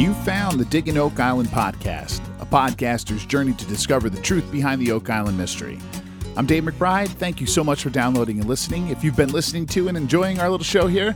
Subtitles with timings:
[0.00, 4.80] You found the Digging Oak Island podcast, a podcaster's journey to discover the truth behind
[4.80, 5.78] the Oak Island mystery.
[6.38, 7.08] I'm Dave McBride.
[7.10, 8.88] Thank you so much for downloading and listening.
[8.88, 11.14] If you've been listening to and enjoying our little show here,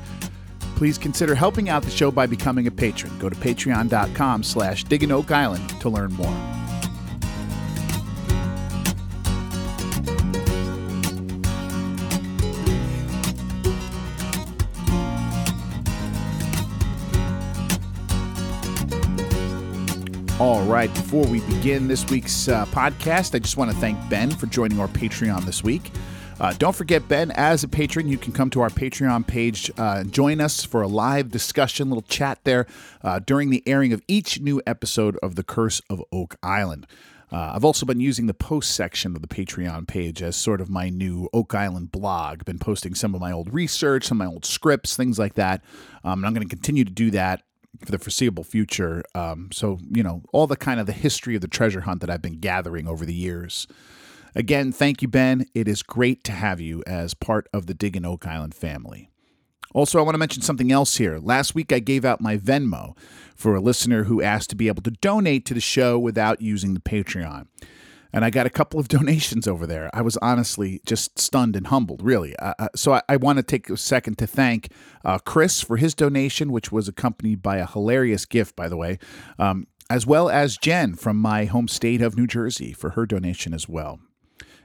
[0.77, 3.19] please consider helping out the show by becoming a patron.
[3.19, 6.54] Go to patreon.com slash digging oak island to learn more.
[20.41, 24.33] All right, before we begin this week's uh, podcast, I just want to thank Ben
[24.33, 25.93] for joining our Patreon this week.
[26.41, 30.03] Uh, don't forget, Ben, as a patron, you can come to our Patreon page, uh,
[30.03, 32.67] join us for a live discussion, little chat there
[33.05, 36.89] uh, during the airing of each new episode of The Curse of Oak Island.
[37.31, 40.69] Uh, I've also been using the post section of the Patreon page as sort of
[40.69, 42.45] my new Oak Island blog.
[42.45, 45.63] Been posting some of my old research, some of my old scripts, things like that.
[46.03, 47.43] Um, and I'm going to continue to do that
[47.87, 49.03] for the foreseeable future.
[49.15, 52.11] Um, so, you know, all the kind of the history of the treasure hunt that
[52.11, 53.67] I've been gathering over the years.
[54.35, 55.47] Again, thank you, Ben.
[55.55, 59.11] It is great to have you as part of the Diggin' Oak Island family.
[59.73, 61.19] Also, I want to mention something else here.
[61.19, 62.97] Last week, I gave out my Venmo
[63.35, 66.75] for a listener who asked to be able to donate to the show without using
[66.75, 67.47] the Patreon.
[68.15, 69.91] And I got a couple of donations over there.
[69.93, 72.37] I was honestly just stunned and humbled, really.
[72.37, 74.69] Uh, uh so I, I, want to take a second to thank
[75.05, 79.01] uh, Chris for his donation, which was accompanied by a hilarious gift, by the way,
[79.39, 83.53] um, as well as Jen from my home state of New Jersey for her donation
[83.53, 83.99] as well.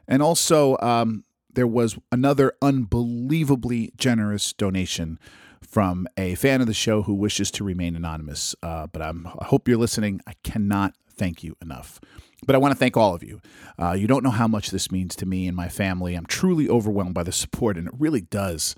[0.07, 5.19] And also, um, there was another unbelievably generous donation
[5.61, 8.55] from a fan of the show who wishes to remain anonymous.
[8.61, 10.21] Uh, but I'm, I hope you're listening.
[10.27, 11.99] I cannot thank you enough.
[12.45, 13.41] But I want to thank all of you.
[13.77, 16.15] Uh, you don't know how much this means to me and my family.
[16.15, 18.75] I'm truly overwhelmed by the support, and it really does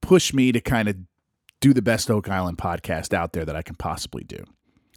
[0.00, 0.96] push me to kind of
[1.60, 4.44] do the best Oak Island podcast out there that I can possibly do.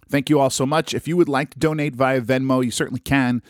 [0.08, 0.94] Thank you all so much.
[0.94, 3.42] If you would like to donate via Venmo, you certainly can.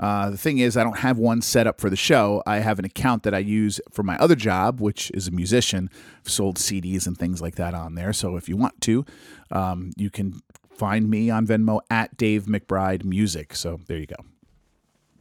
[0.00, 2.42] Uh, the thing is, I don't have one set up for the show.
[2.46, 5.90] I have an account that I use for my other job, which is a musician.
[6.24, 8.12] I've sold CDs and things like that on there.
[8.12, 9.04] So if you want to,
[9.50, 10.40] um, you can
[10.78, 13.54] find me on Venmo at Dave McBride Music.
[13.54, 14.24] So there you go.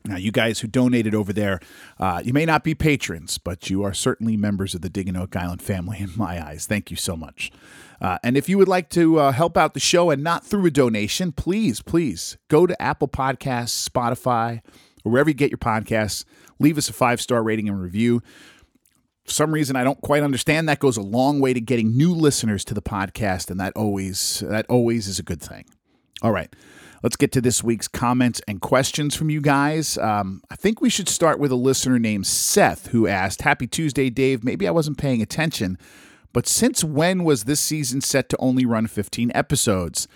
[0.06, 1.60] Now, you guys who donated over there,
[2.00, 5.36] uh, you may not be patrons, but you are certainly members of the Digging Oak
[5.36, 6.66] Island family in my eyes.
[6.66, 7.52] Thank you so much.
[8.00, 10.66] Uh, and if you would like to uh, help out the show and not through
[10.68, 14.62] a donation, please, please go to Apple Podcasts, Spotify,
[15.04, 16.24] or wherever you get your podcasts.
[16.60, 18.22] Leave us a five star rating and review.
[19.28, 20.70] For some reason I don't quite understand.
[20.70, 24.42] That goes a long way to getting new listeners to the podcast, and that always
[24.48, 25.66] that always is a good thing.
[26.22, 26.54] All right.
[27.04, 30.00] Let's get to this week's comments and questions from you guys.
[30.00, 34.10] Um, I think we should start with a listener named Seth who asked, Happy Tuesday,
[34.10, 34.44] Dave.
[34.44, 35.78] Maybe I wasn't paying attention,
[36.34, 40.08] but since when was this season set to only run 15 episodes?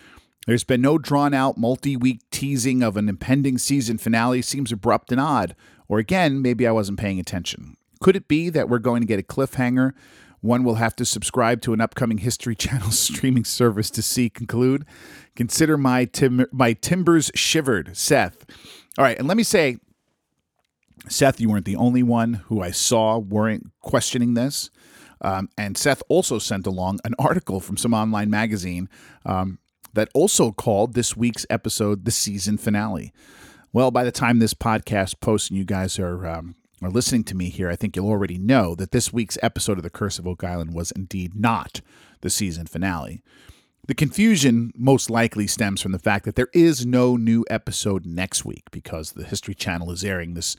[0.48, 4.42] There's been no drawn out multi week teasing of an impending season finale.
[4.42, 5.56] Seems abrupt and odd.
[5.88, 7.78] Or again, maybe I wasn't paying attention.
[8.02, 9.94] Could it be that we're going to get a cliffhanger?
[10.42, 14.86] One will have to subscribe to an upcoming History Channel streaming service to see conclude.
[15.36, 18.46] Consider my tim- my timbers shivered, Seth.
[18.98, 19.78] All right, and let me say,
[21.08, 24.70] Seth, you weren't the only one who I saw weren't questioning this.
[25.22, 28.90] Um, and Seth also sent along an article from some online magazine
[29.26, 29.60] um,
[29.94, 33.14] that also called this week's episode the season finale.
[33.72, 37.36] Well, by the time this podcast posts and you guys are um, are listening to
[37.36, 40.28] me here, I think you'll already know that this week's episode of The Curse of
[40.28, 41.82] Oak Island was indeed not
[42.22, 43.22] the season finale.
[43.88, 48.46] The confusion most likely stems from the fact that there is no new episode next
[48.46, 50.56] week because the History Channel is airing this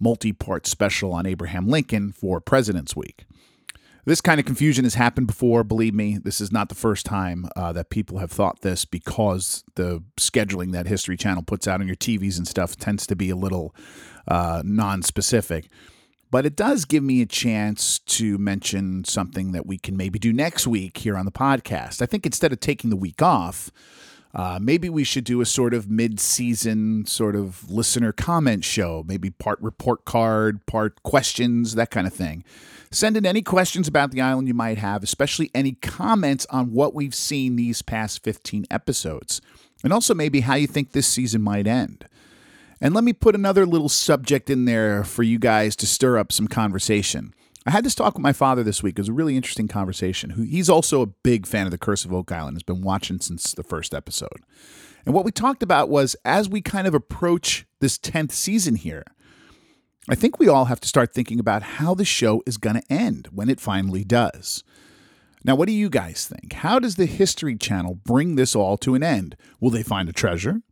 [0.00, 3.24] multi part special on Abraham Lincoln for President's Week.
[4.04, 5.62] This kind of confusion has happened before.
[5.62, 9.62] Believe me, this is not the first time uh, that people have thought this because
[9.76, 13.30] the scheduling that History Channel puts out on your TVs and stuff tends to be
[13.30, 13.74] a little
[14.26, 15.68] uh, non specific.
[16.32, 20.32] But it does give me a chance to mention something that we can maybe do
[20.32, 22.02] next week here on the podcast.
[22.02, 23.70] I think instead of taking the week off,
[24.34, 29.30] uh, maybe we should do a sort of mid-season sort of listener comment show, maybe
[29.30, 32.42] part report card, part questions, that kind of thing.
[32.90, 36.94] Send in any questions about the island you might have, especially any comments on what
[36.94, 39.40] we've seen these past 15 episodes,
[39.84, 42.06] and also maybe how you think this season might end.
[42.80, 46.32] And let me put another little subject in there for you guys to stir up
[46.32, 47.34] some conversation.
[47.64, 48.98] I had this talk with my father this week.
[48.98, 50.30] It was a really interesting conversation.
[50.48, 53.52] He's also a big fan of The Curse of Oak Island, has been watching since
[53.52, 54.40] the first episode.
[55.06, 59.04] And what we talked about was as we kind of approach this 10th season here,
[60.08, 62.92] I think we all have to start thinking about how the show is going to
[62.92, 64.64] end when it finally does.
[65.44, 66.52] Now, what do you guys think?
[66.54, 69.36] How does the History Channel bring this all to an end?
[69.60, 70.62] Will they find a treasure?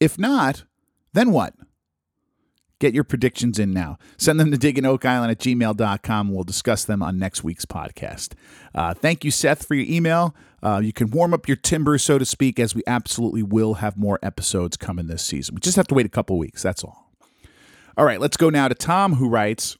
[0.00, 0.64] If not,
[1.12, 1.54] then what?
[2.78, 3.98] Get your predictions in now.
[4.18, 6.32] Send them to digginoakisland at gmail.com.
[6.32, 8.34] We'll discuss them on next week's podcast.
[8.74, 10.34] Uh, thank you, Seth, for your email.
[10.62, 13.96] Uh, you can warm up your timber, so to speak, as we absolutely will have
[13.96, 15.54] more episodes coming this season.
[15.54, 16.62] We just have to wait a couple weeks.
[16.62, 17.10] That's all.
[17.96, 19.78] All right, let's go now to Tom, who writes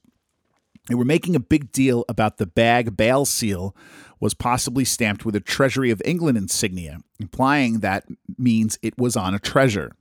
[0.94, 3.74] were making a big deal about the bag bale seal
[4.20, 8.04] was possibly stamped with a Treasury of England insignia, implying that
[8.38, 9.92] means it was on a treasure.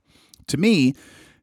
[0.46, 0.94] To me,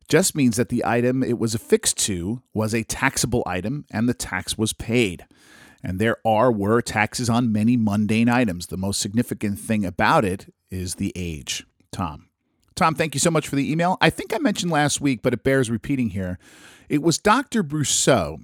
[0.07, 4.13] just means that the item it was affixed to was a taxable item and the
[4.13, 5.25] tax was paid.
[5.83, 8.67] And there are were taxes on many mundane items.
[8.67, 11.65] The most significant thing about it is the age.
[11.91, 12.29] Tom.
[12.75, 13.97] Tom, thank you so much for the email.
[14.01, 16.39] I think I mentioned last week, but it bears repeating here.
[16.89, 17.63] It was Dr.
[17.63, 18.39] Brosseau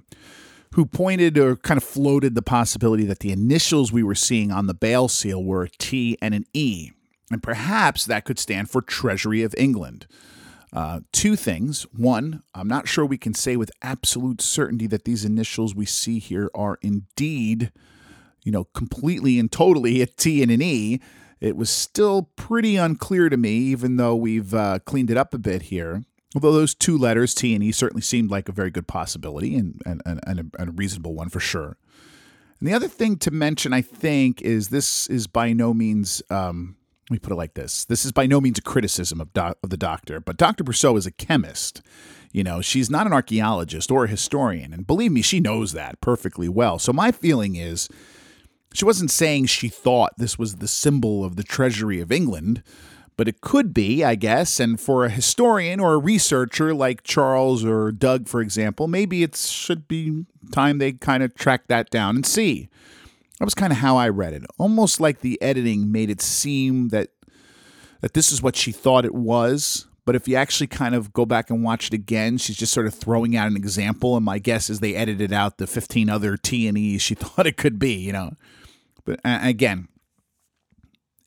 [0.74, 4.68] who pointed or kind of floated the possibility that the initials we were seeing on
[4.68, 6.92] the bale seal were a T and an E,
[7.32, 10.06] and perhaps that could stand for Treasury of England.
[10.72, 11.84] Uh, two things.
[11.96, 16.20] One, I'm not sure we can say with absolute certainty that these initials we see
[16.20, 17.72] here are indeed,
[18.44, 21.00] you know, completely and totally a T and an E.
[21.42, 25.40] It was still pretty unclear to me, even though we've uh, cleaned it up a
[25.40, 26.04] bit here.
[26.36, 29.82] Although those two letters, T and E, certainly seemed like a very good possibility and,
[29.86, 31.78] and, and, and, a, and a reasonable one for sure.
[32.60, 36.76] And the other thing to mention, I think, is this is by no means um,
[37.10, 39.58] let me put it like this this is by no means a criticism of, doc,
[39.64, 41.82] of the doctor but dr brosseau is a chemist
[42.32, 46.00] you know she's not an archaeologist or a historian and believe me she knows that
[46.02, 47.90] perfectly well so my feeling is
[48.74, 52.64] she wasn't saying she thought this was the symbol of the treasury of england
[53.20, 54.62] but it could be, I guess.
[54.62, 59.36] And for a historian or a researcher like Charles or Doug, for example, maybe it
[59.36, 60.24] should be
[60.54, 62.70] time they kind of track that down and see.
[63.40, 64.44] That was kind of how I read it.
[64.58, 67.10] Almost like the editing made it seem that
[68.02, 69.88] that this is what she thought it was.
[70.06, 72.88] But if you actually kind of go back and watch it again, she's just sort
[72.88, 74.16] of throwing out an example.
[74.16, 77.48] And my guess is they edited out the 15 other T and E's she thought
[77.48, 78.32] it could be, you know.
[79.06, 79.88] But again,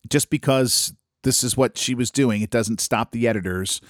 [0.09, 0.93] just because
[1.23, 3.81] this is what she was doing, it doesn't stop the editors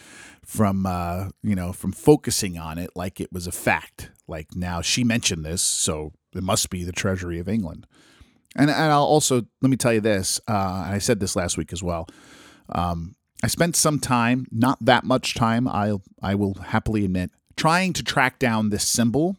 [0.45, 4.11] from uh, you know from focusing on it like it was a fact.
[4.29, 7.87] Like now she mentioned this, so it must be the Treasury of England.
[8.57, 10.41] And, and I'll also let me tell you this.
[10.49, 12.09] Uh, I said this last week as well.
[12.69, 15.67] Um, I spent some time, not that much time.
[15.67, 19.37] I I will happily admit, trying to track down this symbol,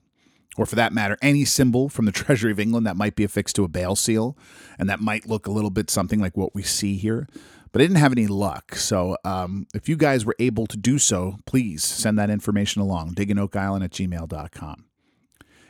[0.57, 3.55] or for that matter, any symbol from the Treasury of England that might be affixed
[3.55, 4.37] to a bale seal,
[4.77, 7.27] and that might look a little bit something like what we see here.
[7.71, 8.75] But I didn't have any luck.
[8.75, 13.15] So um, if you guys were able to do so, please send that information along.
[13.15, 14.85] Digginoakisland at gmail.com.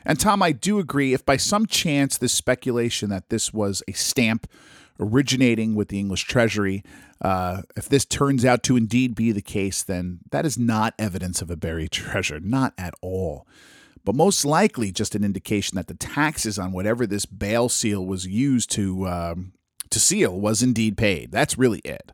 [0.04, 1.14] And Tom, I do agree.
[1.14, 4.46] If by some chance this speculation that this was a stamp
[5.00, 6.84] originating with the English Treasury,
[7.20, 11.40] uh, if this turns out to indeed be the case, then that is not evidence
[11.40, 13.46] of a buried treasure, not at all.
[14.04, 18.26] But most likely just an indication that the taxes on whatever this bale seal was
[18.26, 19.52] used to um,
[19.88, 21.32] to seal was indeed paid.
[21.32, 22.12] That's really it.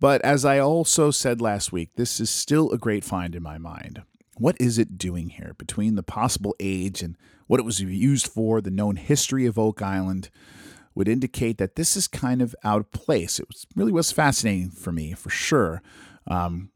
[0.00, 3.58] But as I also said last week, this is still a great find in my
[3.58, 4.02] mind.
[4.36, 8.60] What is it doing here between the possible age and what it was used for,
[8.60, 10.30] the known history of Oak Island?
[10.96, 13.40] Would indicate that this is kind of out of place.
[13.40, 15.82] It was, really was fascinating for me, for sure.
[16.28, 16.70] Um,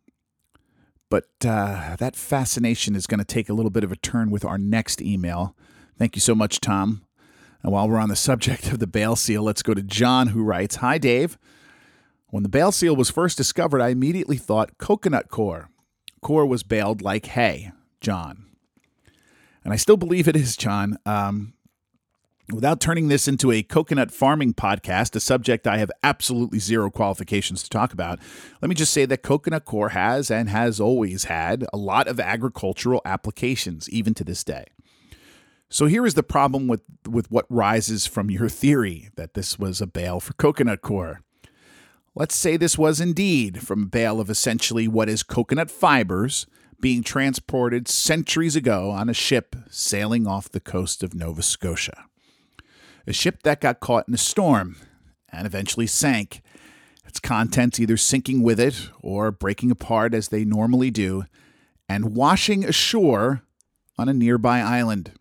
[1.08, 4.44] but uh, that fascination is going to take a little bit of a turn with
[4.44, 5.56] our next email.
[5.96, 7.02] Thank you so much, Tom.
[7.62, 10.42] And while we're on the subject of the bale seal, let's go to John, who
[10.42, 11.38] writes Hi, Dave.
[12.30, 15.70] When the bale seal was first discovered, I immediately thought coconut coir.
[16.20, 18.46] Coir was baled like hay, John.
[19.64, 20.98] And I still believe it is, John.
[21.04, 21.54] Um,
[22.52, 27.62] without turning this into a coconut farming podcast, a subject I have absolutely zero qualifications
[27.62, 28.18] to talk about,
[28.62, 32.18] let me just say that coconut coir has and has always had a lot of
[32.18, 34.64] agricultural applications, even to this day.
[35.70, 39.82] So here is the problem with, with what rises from your theory that this was
[39.82, 41.20] a bale for coconut coir.
[42.18, 46.46] Let's say this was indeed from a bale of essentially what is coconut fibers
[46.80, 52.06] being transported centuries ago on a ship sailing off the coast of Nova Scotia.
[53.06, 54.78] A ship that got caught in a storm
[55.30, 56.42] and eventually sank,
[57.06, 61.22] its contents either sinking with it or breaking apart as they normally do,
[61.88, 63.42] and washing ashore
[63.96, 65.12] on a nearby island.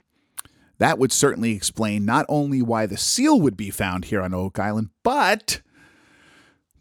[0.80, 4.58] That would certainly explain not only why the seal would be found here on Oak
[4.58, 5.62] Island, but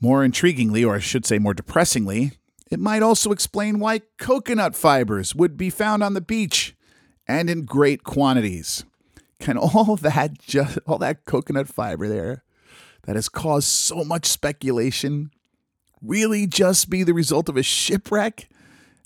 [0.00, 2.32] more intriguingly, or I should say more depressingly,
[2.70, 6.74] it might also explain why coconut fibers would be found on the beach
[7.28, 8.84] and in great quantities.
[9.38, 12.42] Can all that just all that coconut fiber there
[13.02, 15.30] that has caused so much speculation
[16.02, 18.48] really just be the result of a shipwreck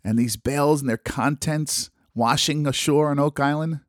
[0.02, 3.80] and these bales and their contents washing ashore on Oak Island?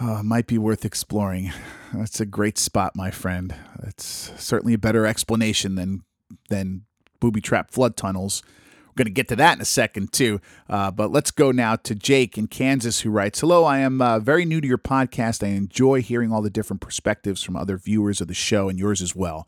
[0.00, 1.52] Oh, might be worth exploring.
[1.98, 3.54] That's a great spot, my friend.
[3.82, 6.02] It's certainly a better explanation than
[6.48, 6.82] than
[7.20, 8.42] booby trap flood tunnels.
[8.88, 10.40] We're going to get to that in a second, too.
[10.70, 14.18] Uh, but let's go now to Jake in Kansas, who writes Hello, I am uh,
[14.18, 15.46] very new to your podcast.
[15.46, 19.02] I enjoy hearing all the different perspectives from other viewers of the show and yours
[19.02, 19.46] as well.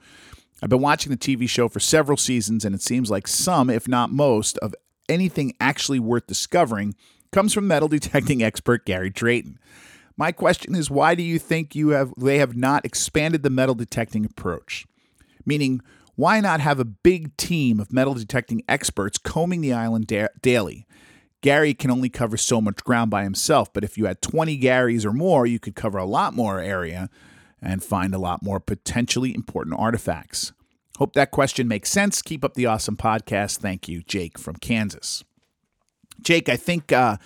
[0.62, 3.88] I've been watching the TV show for several seasons, and it seems like some, if
[3.88, 4.74] not most, of
[5.08, 6.94] anything actually worth discovering
[7.32, 9.58] comes from metal detecting expert Gary Drayton.
[10.18, 13.76] My question is why do you think you have they have not expanded the metal
[13.76, 14.84] detecting approach?
[15.46, 15.80] Meaning,
[16.16, 20.86] why not have a big team of metal detecting experts combing the island da- daily?
[21.40, 25.06] Gary can only cover so much ground by himself, but if you had 20 Garys
[25.06, 27.08] or more, you could cover a lot more area
[27.62, 30.52] and find a lot more potentially important artifacts.
[30.98, 32.22] Hope that question makes sense.
[32.22, 33.58] Keep up the awesome podcast.
[33.58, 35.22] Thank you, Jake from Kansas.
[36.20, 37.18] Jake, I think uh,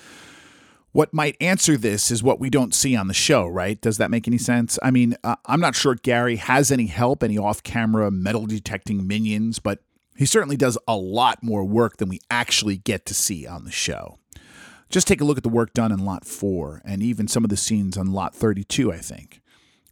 [0.92, 3.80] what might answer this is what we don't see on the show, right?
[3.80, 4.78] Does that make any sense?
[4.82, 9.06] I mean, uh, I'm not sure Gary has any help, any off camera metal detecting
[9.06, 9.80] minions, but
[10.16, 13.70] he certainly does a lot more work than we actually get to see on the
[13.70, 14.18] show.
[14.90, 17.50] Just take a look at the work done in Lot 4 and even some of
[17.50, 19.40] the scenes on Lot 32, I think.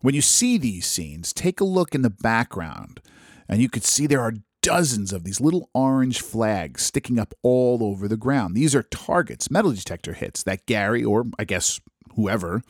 [0.03, 3.01] When you see these scenes, take a look in the background,
[3.49, 7.83] and you could see there are dozens of these little orange flags sticking up all
[7.83, 8.55] over the ground.
[8.55, 11.81] These are targets, metal detector hits that Gary, or I guess
[12.15, 12.63] whoever,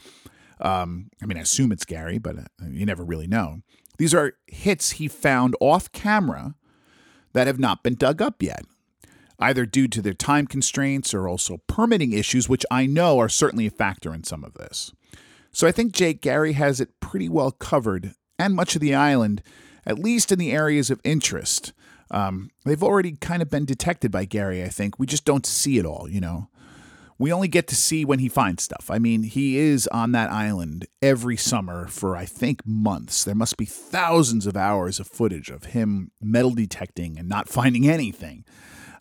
[0.60, 3.62] um, I mean, I assume it's Gary, but uh, you never really know.
[3.98, 6.54] These are hits he found off camera
[7.32, 8.64] that have not been dug up yet,
[9.38, 13.66] either due to their time constraints or also permitting issues, which I know are certainly
[13.66, 14.92] a factor in some of this.
[15.52, 19.42] So I think Jake Gary has it pretty well covered, and much of the island,
[19.84, 21.72] at least in the areas of interest.
[22.10, 24.98] Um, they've already kind of been detected by Gary, I think.
[24.98, 26.48] We just don't see it all, you know.
[27.18, 28.90] We only get to see when he finds stuff.
[28.90, 33.24] I mean, he is on that island every summer for, I think, months.
[33.24, 37.86] There must be thousands of hours of footage of him metal detecting and not finding
[37.86, 38.44] anything.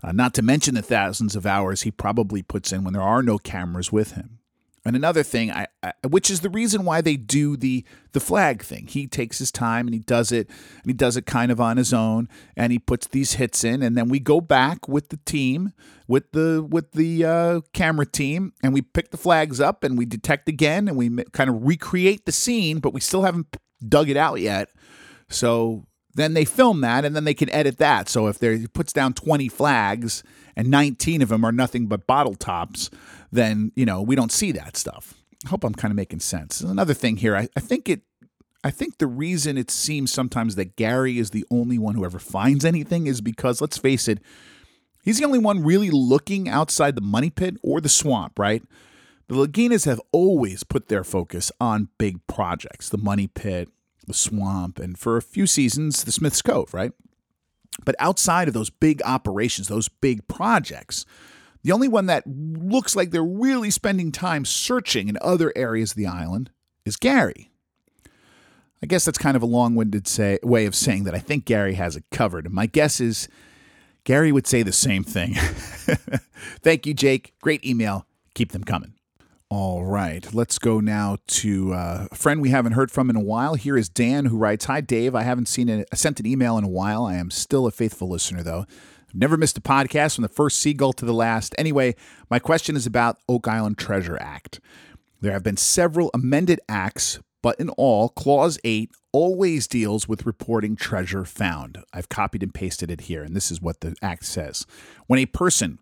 [0.03, 3.23] Uh, not to mention the thousands of hours he probably puts in when there are
[3.23, 4.38] no cameras with him.
[4.85, 7.83] And another thing, I, I, which is the reason why they do the
[8.13, 8.87] the flag thing.
[8.87, 11.77] He takes his time and he does it, and he does it kind of on
[11.77, 15.19] his own, and he puts these hits in, and then we go back with the
[15.25, 15.73] team,
[16.07, 20.05] with the with the uh, camera team, and we pick the flags up, and we
[20.05, 24.17] detect again, and we kind of recreate the scene, but we still haven't dug it
[24.17, 24.69] out yet.
[25.27, 28.09] So then they film that, and then they can edit that.
[28.09, 30.23] So if there puts down twenty flags
[30.55, 32.89] and nineteen of them are nothing but bottle tops
[33.31, 35.13] then you know we don't see that stuff.
[35.45, 36.61] I hope I'm kind of making sense.
[36.61, 38.01] Another thing here, I, I think it
[38.63, 42.19] I think the reason it seems sometimes that Gary is the only one who ever
[42.19, 44.19] finds anything is because, let's face it,
[45.03, 48.61] he's the only one really looking outside the money pit or the swamp, right?
[49.29, 53.69] The Laginas have always put their focus on big projects the money pit,
[54.07, 56.91] the swamp, and for a few seasons, the Smith's Cove, right?
[57.85, 61.05] But outside of those big operations, those big projects,
[61.63, 65.97] the only one that looks like they're really spending time searching in other areas of
[65.97, 66.51] the island
[66.85, 67.51] is Gary.
[68.81, 71.45] I guess that's kind of a long winded say, way of saying that I think
[71.45, 72.49] Gary has it covered.
[72.51, 73.27] My guess is
[74.05, 75.33] Gary would say the same thing.
[76.63, 77.33] Thank you, Jake.
[77.41, 78.05] Great email.
[78.35, 78.93] Keep them coming.
[79.51, 83.19] All right, let's go now to uh, a friend we haven't heard from in a
[83.19, 83.55] while.
[83.55, 85.15] Here is Dan, who writes Hi, Dave.
[85.15, 87.03] I haven't seen a, sent an email in a while.
[87.03, 88.67] I am still a faithful listener, though.
[89.13, 91.55] Never missed a podcast from the first seagull to the last.
[91.57, 91.95] Anyway,
[92.29, 94.59] my question is about Oak Island Treasure Act.
[95.21, 100.75] There have been several amended acts, but in all, Clause 8 always deals with reporting
[100.75, 101.79] treasure found.
[101.91, 104.67] I've copied and pasted it here, and this is what the act says.
[105.07, 105.79] When a person,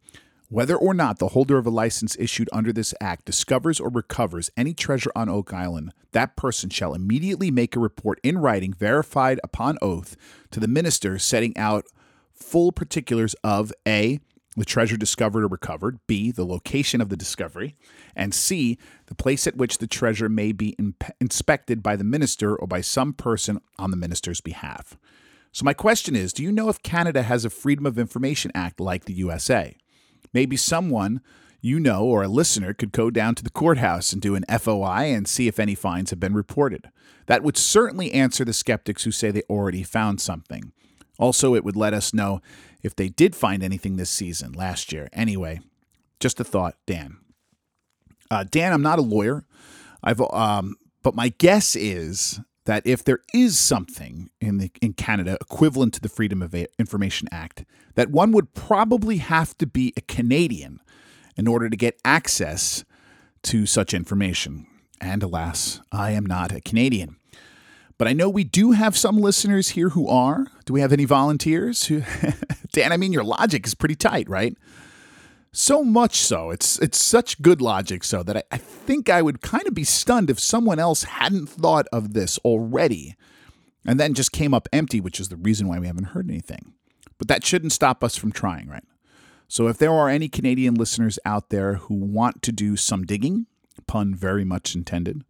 [0.49, 4.49] whether or not the holder of a license issued under this act discovers or recovers
[4.55, 9.41] any treasure on Oak Island, that person shall immediately make a report in writing, verified
[9.43, 10.15] upon oath,
[10.51, 11.85] to the minister setting out
[12.37, 14.19] full particulars of A,
[14.55, 17.75] the treasure discovered or recovered, B, the location of the discovery,
[18.15, 22.55] and C, the place at which the treasure may be imp- inspected by the minister
[22.55, 24.97] or by some person on the minister's behalf.
[25.51, 28.79] So, my question is Do you know if Canada has a Freedom of Information Act
[28.79, 29.75] like the USA?
[30.33, 31.21] Maybe someone
[31.61, 35.13] you know or a listener could go down to the courthouse and do an FOI
[35.13, 36.89] and see if any fines have been reported.
[37.27, 40.71] That would certainly answer the skeptics who say they already found something.
[41.19, 42.41] Also, it would let us know
[42.83, 45.09] if they did find anything this season, last year.
[45.13, 45.59] Anyway,
[46.19, 47.17] just a thought, Dan.
[48.29, 49.45] Uh, Dan, I'm not a lawyer.
[50.03, 55.37] I've, um, but my guess is that if there is something in the in Canada
[55.39, 57.63] equivalent to the Freedom of Information Act,
[57.95, 60.81] that one would probably have to be a Canadian
[61.37, 62.83] in order to get access
[63.43, 64.67] to such information.
[64.99, 67.15] And alas, I am not a Canadian.
[67.97, 70.45] But I know we do have some listeners here who are.
[70.65, 71.85] Do we have any volunteers?
[71.85, 72.03] Who
[72.71, 74.55] Dan, I mean your logic is pretty tight, right?
[75.51, 79.41] So much so, it's it's such good logic so that I, I think I would
[79.41, 83.15] kind of be stunned if someone else hadn't thought of this already
[83.85, 86.73] and then just came up empty, which is the reason why we haven't heard anything.
[87.17, 88.83] But that shouldn't stop us from trying, right?
[89.47, 93.47] So if there are any Canadian listeners out there who want to do some digging,
[93.87, 95.23] pun very much intended,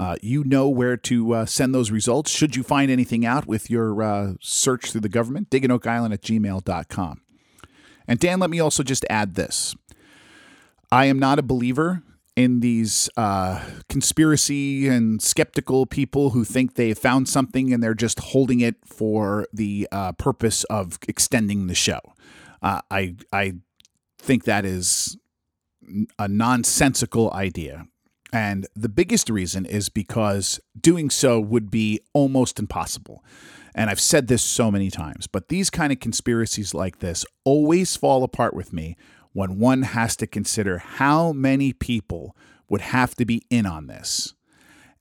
[0.00, 3.68] uh, you know where to uh, send those results should you find anything out with
[3.68, 7.20] your uh, search through the government, digginoakisland at gmail.com.
[8.08, 9.76] And Dan, let me also just add this.
[10.90, 12.02] I am not a believer
[12.34, 18.20] in these uh, conspiracy and skeptical people who think they found something and they're just
[18.20, 22.00] holding it for the uh, purpose of extending the show.
[22.62, 23.52] Uh, I I
[24.18, 25.18] think that is
[26.18, 27.86] a nonsensical idea.
[28.32, 33.24] And the biggest reason is because doing so would be almost impossible.
[33.74, 37.96] And I've said this so many times, but these kind of conspiracies like this always
[37.96, 38.96] fall apart with me
[39.32, 42.36] when one has to consider how many people
[42.68, 44.34] would have to be in on this.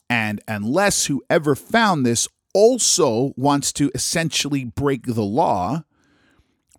[0.09, 5.83] And unless whoever found this also wants to essentially break the law,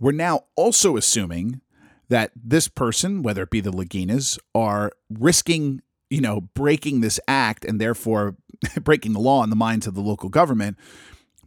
[0.00, 1.61] we're now also assuming
[2.09, 7.64] that this person, whether it be the Laginas, are risking, you know, breaking this act
[7.64, 8.36] and therefore
[8.82, 10.76] breaking the law in the minds of the local government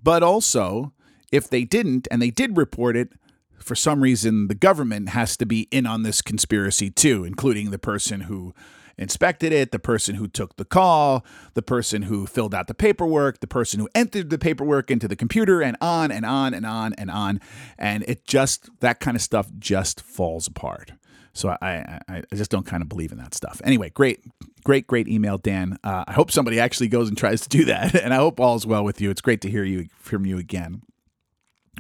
[0.04, 0.92] but also,
[1.32, 3.14] if they didn't and they did report it,
[3.58, 7.80] for some reason the government has to be in on this conspiracy too, including the
[7.80, 8.54] person who
[8.98, 13.40] inspected it, the person who took the call, the person who filled out the paperwork,
[13.40, 16.94] the person who entered the paperwork into the computer, and on and on and on
[16.94, 17.40] and on.
[17.78, 20.92] And it just, that kind of stuff just falls apart.
[21.34, 23.60] So I, I, I just don't kind of believe in that stuff.
[23.64, 24.24] Anyway, great,
[24.64, 25.78] great, great email, Dan.
[25.84, 28.56] Uh, I hope somebody actually goes and tries to do that, and I hope all
[28.56, 29.10] is well with you.
[29.10, 30.84] It's great to hear you from you again.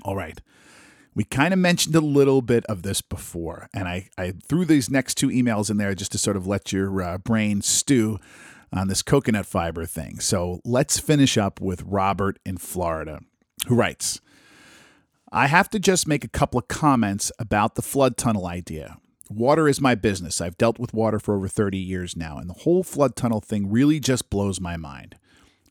[0.03, 0.39] All right.
[1.15, 4.89] We kind of mentioned a little bit of this before, and I, I threw these
[4.89, 8.19] next two emails in there just to sort of let your uh, brain stew
[8.71, 10.19] on this coconut fiber thing.
[10.19, 13.19] So let's finish up with Robert in Florida,
[13.67, 14.19] who writes
[15.31, 18.97] I have to just make a couple of comments about the flood tunnel idea.
[19.29, 20.41] Water is my business.
[20.41, 23.71] I've dealt with water for over 30 years now, and the whole flood tunnel thing
[23.71, 25.15] really just blows my mind.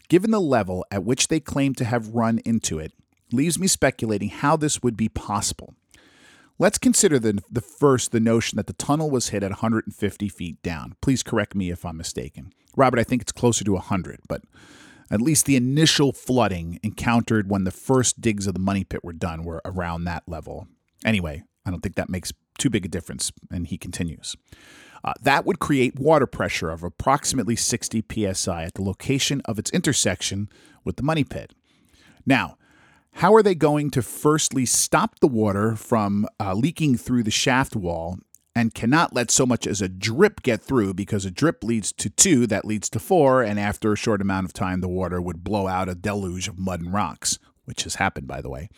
[0.08, 2.92] Given the level at which they claim to have run into it,
[3.30, 5.74] leaves me speculating how this would be possible.
[6.58, 10.62] Let's consider the, the first the notion that the tunnel was hit at 150 feet
[10.62, 10.94] down.
[11.00, 12.52] Please correct me if I'm mistaken.
[12.76, 14.42] Robert, I think it's closer to 100, but
[15.10, 19.12] at least the initial flooding encountered when the first digs of the money pit were
[19.12, 20.68] done were around that level.
[21.04, 23.32] Anyway, I don't think that makes too big a difference.
[23.50, 24.36] And he continues.
[25.04, 29.70] Uh, that would create water pressure of approximately 60 psi at the location of its
[29.70, 30.48] intersection
[30.84, 31.52] with the money pit.
[32.24, 32.56] Now,
[33.16, 37.76] how are they going to firstly stop the water from uh, leaking through the shaft
[37.76, 38.18] wall
[38.54, 42.10] and cannot let so much as a drip get through because a drip leads to
[42.10, 45.44] two, that leads to four, and after a short amount of time, the water would
[45.44, 48.68] blow out a deluge of mud and rocks, which has happened, by the way.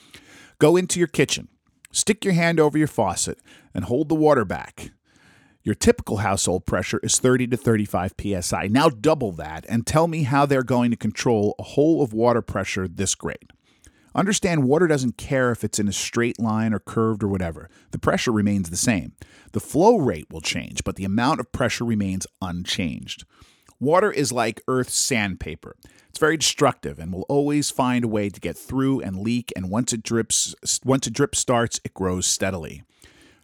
[0.58, 1.48] Go into your kitchen.
[1.94, 3.38] Stick your hand over your faucet
[3.72, 4.90] and hold the water back.
[5.62, 8.66] Your typical household pressure is 30 to 35 psi.
[8.66, 12.42] Now double that and tell me how they're going to control a hole of water
[12.42, 13.52] pressure this great.
[14.12, 17.70] Understand water doesn't care if it's in a straight line or curved or whatever.
[17.92, 19.12] The pressure remains the same.
[19.52, 23.24] The flow rate will change, but the amount of pressure remains unchanged.
[23.78, 25.76] Water is like Earth's sandpaper.
[26.14, 29.68] It's very destructive and will always find a way to get through and leak and
[29.68, 32.84] once it drips once a drip starts, it grows steadily.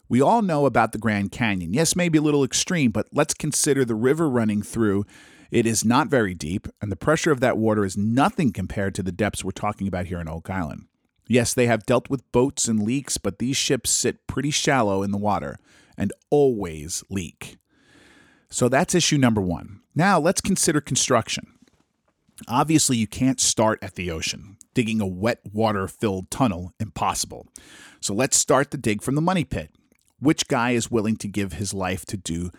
[0.09, 1.74] We all know about the Grand Canyon.
[1.74, 5.04] Yes, maybe a little extreme, but let's consider the river running through.
[5.50, 9.02] It is not very deep, and the pressure of that water is nothing compared to
[9.02, 10.87] the depths we're talking about here in Oak Island.
[11.26, 15.11] Yes, they have dealt with boats and leaks, but these ships sit pretty shallow in
[15.11, 15.56] the water
[15.98, 17.56] and always leak.
[18.48, 19.80] So that's issue number one.
[19.92, 21.56] Now let's consider construction.
[22.48, 24.57] Obviously, you can't start at the ocean.
[24.74, 27.48] Digging a wet water filled tunnel, impossible.
[28.00, 29.70] So let's start the dig from the money pit.
[30.18, 32.50] Which guy is willing to give his life to do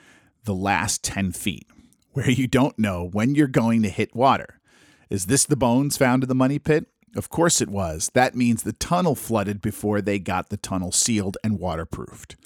[0.44, 1.68] the last 10 feet,
[2.12, 4.60] where you don't know when you're going to hit water?
[5.10, 6.88] Is this the bones found in the money pit?
[7.16, 8.10] Of course it was.
[8.14, 12.38] That means the tunnel flooded before they got the tunnel sealed and waterproofed.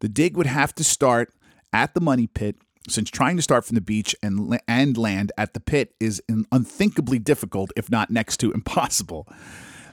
[0.00, 1.32] The dig would have to start
[1.72, 2.56] at the money pit
[2.88, 7.18] since trying to start from the beach and, and land at the pit is unthinkably
[7.18, 9.28] difficult, if not next to impossible.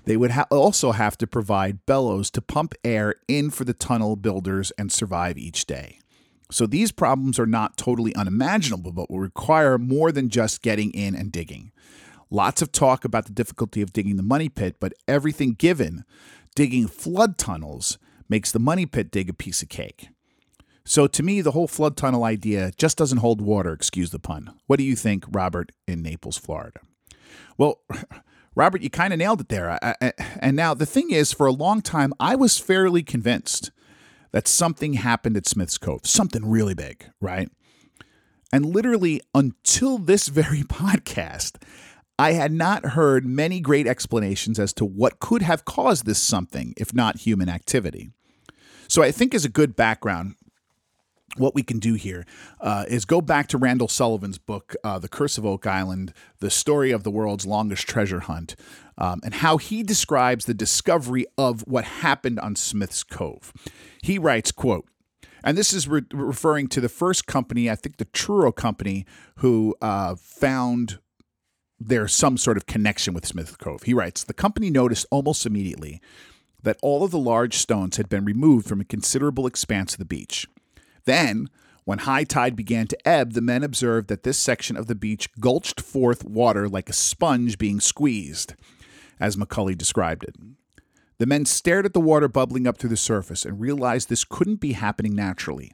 [0.06, 4.16] They would ha- also have to provide bellows to pump air in for the tunnel
[4.16, 6.00] builders and survive each day.
[6.50, 11.14] So these problems are not totally unimaginable, but will require more than just getting in
[11.14, 11.74] and digging.
[12.30, 16.06] Lots of talk about the difficulty of digging the money pit, but everything given,
[16.56, 17.98] digging flood tunnels
[18.30, 20.08] makes the money pit dig a piece of cake.
[20.88, 24.54] So to me, the whole flood tunnel idea just doesn't hold water, excuse the pun.
[24.68, 26.80] What do you think, Robert, in Naples, Florida?
[27.58, 27.82] Well,
[28.56, 29.70] Robert, you kind of nailed it there.
[29.70, 33.70] I, I, and now the thing is, for a long time, I was fairly convinced
[34.32, 37.50] that something happened at Smith's Cove, something really big, right?
[38.54, 41.62] And literally until this very podcast,
[42.18, 46.74] I had not heard many great explanations as to what could have caused this something,
[46.78, 48.10] if not human activity.
[48.88, 50.36] So I think as a good background,
[51.36, 52.26] what we can do here
[52.62, 56.50] uh, is go back to Randall Sullivan's book, uh, The Curse of Oak Island, the
[56.50, 58.56] story of the world's longest treasure hunt,
[58.98, 63.54] um, and how he describes the discovery of what happened on Smith's Cove.
[64.02, 64.88] He writes, quote,
[65.44, 69.06] and this is re- referring to the first company, I think the Truro company,
[69.38, 71.00] who uh, found
[71.80, 73.84] there's some sort of connection with Smith's Cove.
[73.84, 76.02] He writes, the company noticed almost immediately
[76.64, 80.06] that all of the large stones had been removed from a considerable expanse of the
[80.06, 80.48] beach.
[81.08, 81.50] Then,
[81.86, 85.30] when high tide began to ebb, the men observed that this section of the beach
[85.40, 88.56] gulched forth water like a sponge being squeezed,
[89.18, 90.36] as McCully described it.
[91.18, 94.60] The men stared at the water bubbling up through the surface and realized this couldn't
[94.60, 95.72] be happening naturally.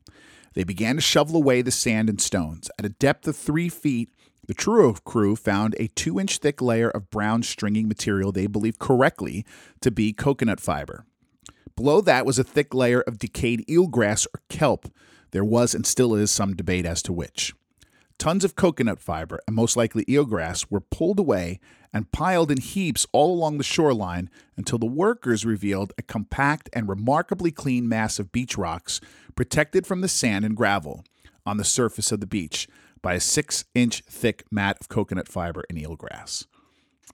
[0.54, 2.69] They began to shovel away the sand and stones.
[2.78, 4.13] At a depth of three feet,
[4.46, 8.78] the Truro crew found a two inch thick layer of brown stringing material they believed
[8.78, 9.48] correctly
[9.82, 11.08] to be coconut fiber.
[11.76, 14.93] Below that was a thick layer of decayed eelgrass or kelp,
[15.34, 17.54] there was and still is some debate as to which.
[18.19, 21.60] Tons of coconut fiber, and most likely eelgrass, were pulled away
[21.91, 26.88] and piled in heaps all along the shoreline until the workers revealed a compact and
[26.88, 29.02] remarkably clean mass of beach rocks
[29.36, 31.04] protected from the sand and gravel
[31.46, 32.67] on the surface of the beach
[33.02, 36.46] by a six inch thick mat of coconut fiber and eelgrass.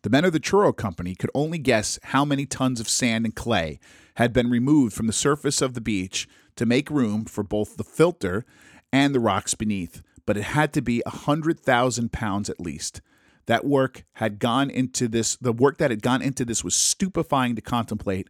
[0.02, 3.36] The men of the Truro Company could only guess how many tons of sand and
[3.36, 3.80] clay
[4.16, 6.28] had been removed from the surface of the beach
[6.60, 8.46] to make room for both the filter
[8.92, 13.02] and the rocks beneath, but it had to be a hundred thousand pounds at least.
[13.46, 17.56] That work had gone into this, the work that had gone into this was stupefying
[17.56, 18.28] to contemplate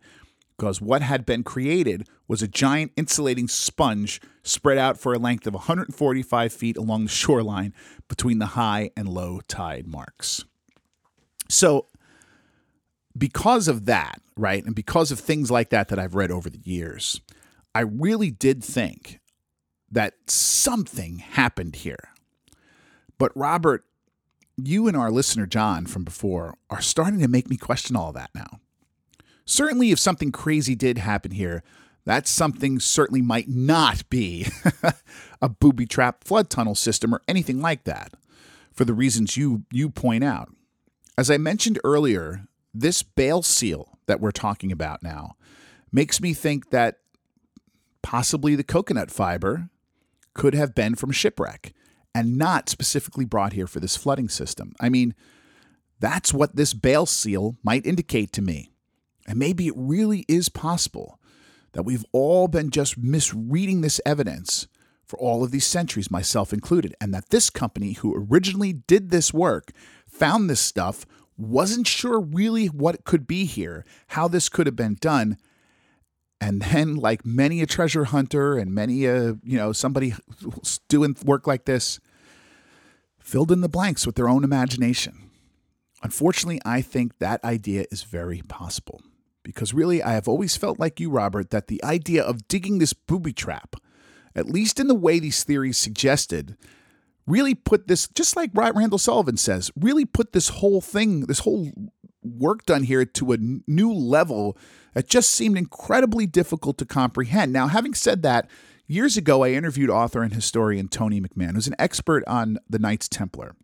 [0.58, 5.48] because what had been created was a giant insulating sponge spread out for a length
[5.48, 7.74] of 145 feet along the shoreline
[8.08, 10.46] between the high and low tide marks.
[11.50, 11.88] So,
[13.18, 16.62] because of that, right, and because of things like that that I've read over the
[16.64, 17.22] years,
[17.74, 19.20] I really did think
[19.92, 22.10] that something happened here.
[23.18, 23.86] But Robert,
[24.58, 28.32] you and our listener John from before are starting to make me question all that
[28.34, 28.60] now.
[29.46, 31.64] Certainly, if something crazy did happen here,
[32.06, 34.48] that something certainly might not be
[35.42, 38.14] a booby trap flood tunnel system or anything like that,
[38.72, 40.50] for the reasons you, you point out.
[41.18, 45.36] As I mentioned earlier, this bale seal that we're talking about now
[45.92, 47.00] makes me think that
[48.10, 49.70] possibly the coconut fiber
[50.34, 51.76] could have been from shipwreck
[52.16, 54.74] and not specifically brought here for this flooding system.
[54.80, 55.14] I mean,
[56.00, 58.72] that's what this bale seal might indicate to me.
[59.28, 61.20] And maybe it really is possible
[61.74, 64.68] that we've all been just misreading this evidence
[65.06, 69.32] for all of these centuries, myself included, and that this company who originally did this
[69.32, 69.72] work
[70.08, 71.06] found this stuff,
[71.38, 75.38] wasn't sure really what could be here, how this could have been done,
[76.42, 80.14] and then like many a treasure hunter and many a you know somebody
[80.88, 82.00] doing work like this
[83.20, 85.30] filled in the blanks with their own imagination.
[86.02, 89.02] Unfortunately i think that idea is very possible
[89.44, 92.94] because really i have always felt like you robert that the idea of digging this
[92.94, 93.76] booby trap
[94.34, 96.56] at least in the way these theories suggested
[97.28, 101.70] really put this just like randall sullivan says really put this whole thing this whole
[102.24, 104.58] work done here to a new level
[104.94, 107.54] that just seemed incredibly difficult to comprehend.
[107.54, 108.50] Now, having said that,
[108.88, 113.08] years ago I interviewed author and historian Tony McMahon, who's an expert on the Knights
[113.08, 113.56] Templar.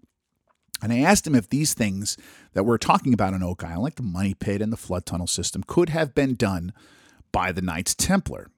[0.82, 2.18] And I asked him if these things
[2.54, 5.28] that we're talking about in Oak Island, like the money pit and the flood tunnel
[5.28, 6.74] system, could have been done
[7.32, 8.50] by the Knights Templar.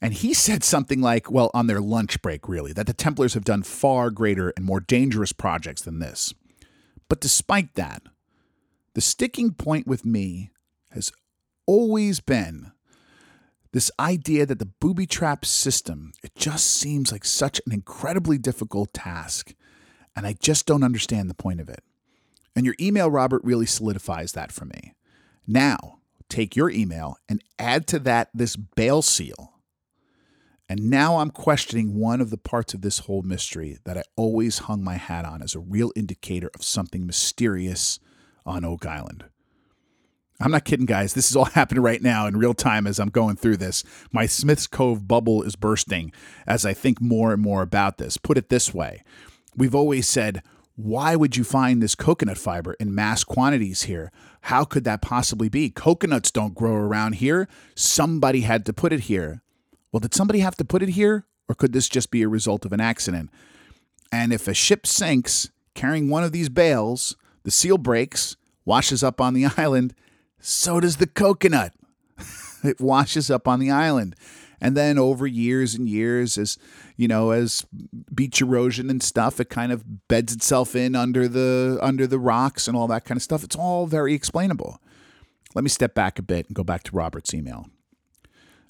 [0.00, 3.44] And he said something like, well, on their lunch break, really, that the Templars have
[3.44, 6.34] done far greater and more dangerous projects than this.
[7.08, 8.02] But despite that,
[8.96, 10.50] the sticking point with me
[10.92, 11.12] has
[11.66, 12.72] always been
[13.74, 18.94] this idea that the booby trap system, it just seems like such an incredibly difficult
[18.94, 19.52] task.
[20.16, 21.84] And I just don't understand the point of it.
[22.56, 24.94] And your email, Robert, really solidifies that for me.
[25.46, 25.98] Now,
[26.30, 29.60] take your email and add to that this bale seal.
[30.70, 34.60] And now I'm questioning one of the parts of this whole mystery that I always
[34.60, 38.00] hung my hat on as a real indicator of something mysterious
[38.46, 39.24] on Oak Island.
[40.40, 41.14] I'm not kidding, guys.
[41.14, 43.84] This is all happening right now in real time as I'm going through this.
[44.12, 46.12] My Smith's Cove bubble is bursting
[46.46, 48.16] as I think more and more about this.
[48.16, 49.02] Put it this way
[49.56, 50.42] we've always said,
[50.76, 54.12] why would you find this coconut fiber in mass quantities here?
[54.42, 55.70] How could that possibly be?
[55.70, 57.48] Coconuts don't grow around here.
[57.74, 59.42] Somebody had to put it here.
[59.90, 61.24] Well, did somebody have to put it here?
[61.48, 63.30] Or could this just be a result of an accident?
[64.12, 69.20] And if a ship sinks carrying one of these bales, the seal breaks, washes up
[69.20, 69.94] on the island,
[70.40, 71.72] so does the coconut.
[72.64, 74.16] it washes up on the island.
[74.60, 76.58] And then over years and years, as
[76.96, 77.64] you know, as
[78.12, 82.66] beach erosion and stuff, it kind of beds itself in under the under the rocks
[82.66, 83.44] and all that kind of stuff.
[83.44, 84.80] It's all very explainable.
[85.54, 87.66] Let me step back a bit and go back to Robert's email.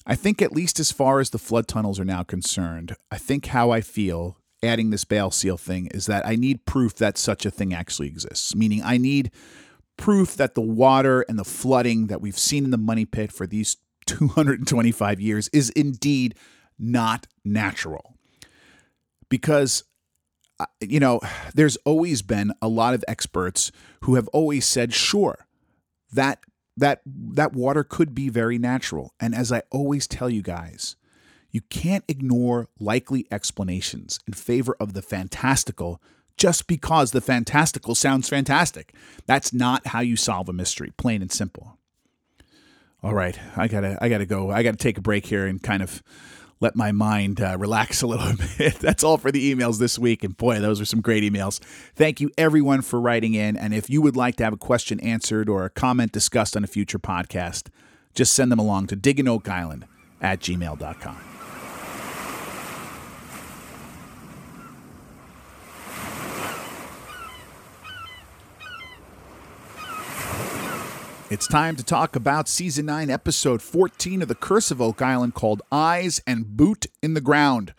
[0.05, 3.47] I think, at least as far as the flood tunnels are now concerned, I think
[3.47, 4.37] how I feel
[4.67, 8.07] adding this bale seal thing is that I need proof that such a thing actually
[8.07, 8.55] exists.
[8.55, 9.31] Meaning, I need
[9.97, 13.47] proof that the water and the flooding that we've seen in the money pit for
[13.47, 16.35] these 225 years is indeed
[16.79, 18.13] not natural.
[19.29, 19.83] Because,
[20.59, 21.19] uh, you know,
[21.53, 25.47] there's always been a lot of experts who have always said, sure,
[26.13, 26.39] that
[26.77, 29.13] that that water could be very natural.
[29.19, 30.95] And as I always tell you guys,
[31.51, 36.01] you can't ignore likely explanations in favor of the fantastical
[36.37, 38.93] just because the fantastical sounds fantastic.
[39.25, 41.77] That's not how you solve a mystery, plain and simple.
[43.03, 44.51] All right, I gotta, I gotta go.
[44.51, 46.03] I gotta take a break here and kind of
[46.59, 48.75] let my mind uh, relax a little bit.
[48.79, 50.23] That's all for the emails this week.
[50.23, 51.59] And boy, those are some great emails.
[51.95, 53.55] Thank you, everyone, for writing in.
[53.55, 56.63] And if you would like to have a question answered or a comment discussed on
[56.63, 57.69] a future podcast,
[58.15, 59.83] just send them along to digginoakisland
[60.21, 61.36] at gmail.com.
[71.29, 75.33] It's time to talk about season 9, episode 14 of The Curse of Oak Island
[75.33, 77.73] called Eyes and Boot in the Ground.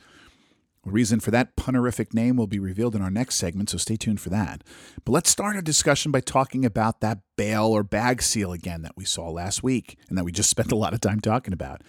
[0.84, 3.96] The reason for that punnerific name will be revealed in our next segment, so stay
[3.96, 4.62] tuned for that.
[5.02, 8.98] But let's start our discussion by talking about that bale or bag seal again that
[8.98, 11.80] we saw last week and that we just spent a lot of time talking about.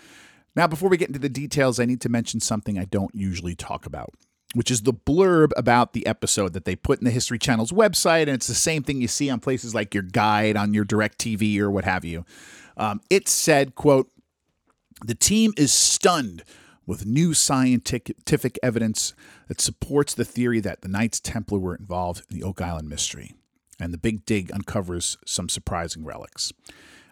[0.56, 3.56] Now, before we get into the details, I need to mention something I don't usually
[3.56, 4.14] talk about
[4.56, 8.24] which is the blurb about the episode that they put in the History Channel's website.
[8.24, 11.20] And it's the same thing you see on places like your guide on your direct
[11.20, 12.26] TV or what have you.
[12.76, 14.10] Um, it said, quote,
[15.06, 16.44] the team is stunned
[16.86, 19.14] with new scientific evidence
[19.48, 23.36] that supports the theory that the Knights Templar were involved in the Oak Island mystery.
[23.80, 26.52] And the big dig uncovers some surprising relics.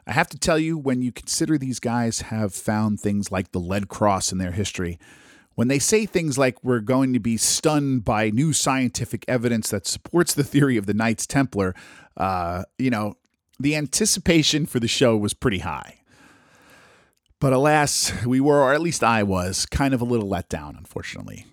[0.08, 3.60] I have to tell you, when you consider these guys have found things like the
[3.60, 4.98] lead cross in their history,
[5.58, 9.88] when they say things like we're going to be stunned by new scientific evidence that
[9.88, 11.74] supports the theory of the Knights Templar,
[12.16, 13.16] uh, you know,
[13.60, 15.96] the anticipation for the show was pretty high.
[17.40, 20.76] But alas, we were, or at least I was, kind of a little let down,
[20.76, 21.48] unfortunately.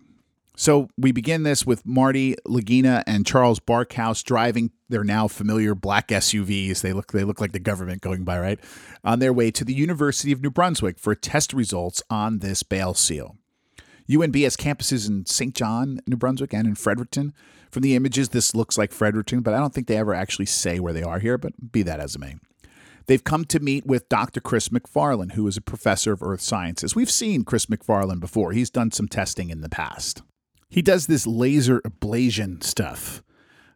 [0.54, 6.08] So we begin this with Marty Lagina and Charles Barkhouse driving their now familiar black
[6.08, 6.82] SUVs.
[6.82, 8.60] They look they look like the government going by, right?
[9.02, 12.92] On their way to the University of New Brunswick for test results on this bale
[12.92, 13.38] seal.
[14.08, 15.54] UNB has campuses in St.
[15.54, 17.32] John, New Brunswick, and in Fredericton.
[17.70, 20.78] From the images, this looks like Fredericton, but I don't think they ever actually say
[20.78, 22.36] where they are here, but be that as it may.
[23.06, 24.40] They've come to meet with Dr.
[24.40, 26.94] Chris McFarlane, who is a professor of earth sciences.
[26.94, 30.22] We've seen Chris McFarlane before, he's done some testing in the past.
[30.70, 33.22] He does this laser ablation stuff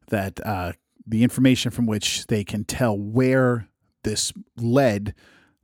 [0.09, 0.73] that uh,
[1.07, 3.69] the information from which they can tell where
[4.05, 5.15] this lead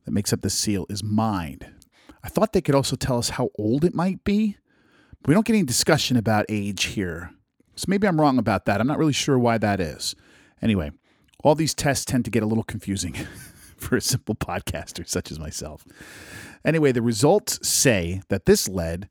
[0.05, 1.66] that makes up the seal is mined.
[2.24, 4.56] I thought they could also tell us how old it might be.
[5.20, 7.30] But we don't get any discussion about age here.
[7.76, 8.80] So maybe I'm wrong about that.
[8.80, 10.14] I'm not really sure why that is.
[10.62, 10.92] Anyway,
[11.42, 13.12] all these tests tend to get a little confusing
[13.76, 15.84] for a simple podcaster such as myself.
[16.64, 19.08] Anyway, the results say that this lead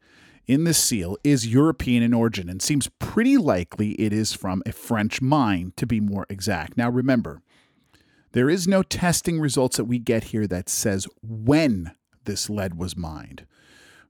[0.47, 4.71] in this seal is European in origin and seems pretty likely it is from a
[4.71, 6.77] French mine, to be more exact.
[6.77, 7.41] Now, remember,
[8.31, 11.91] there is no testing results that we get here that says when
[12.25, 13.45] this lead was mined.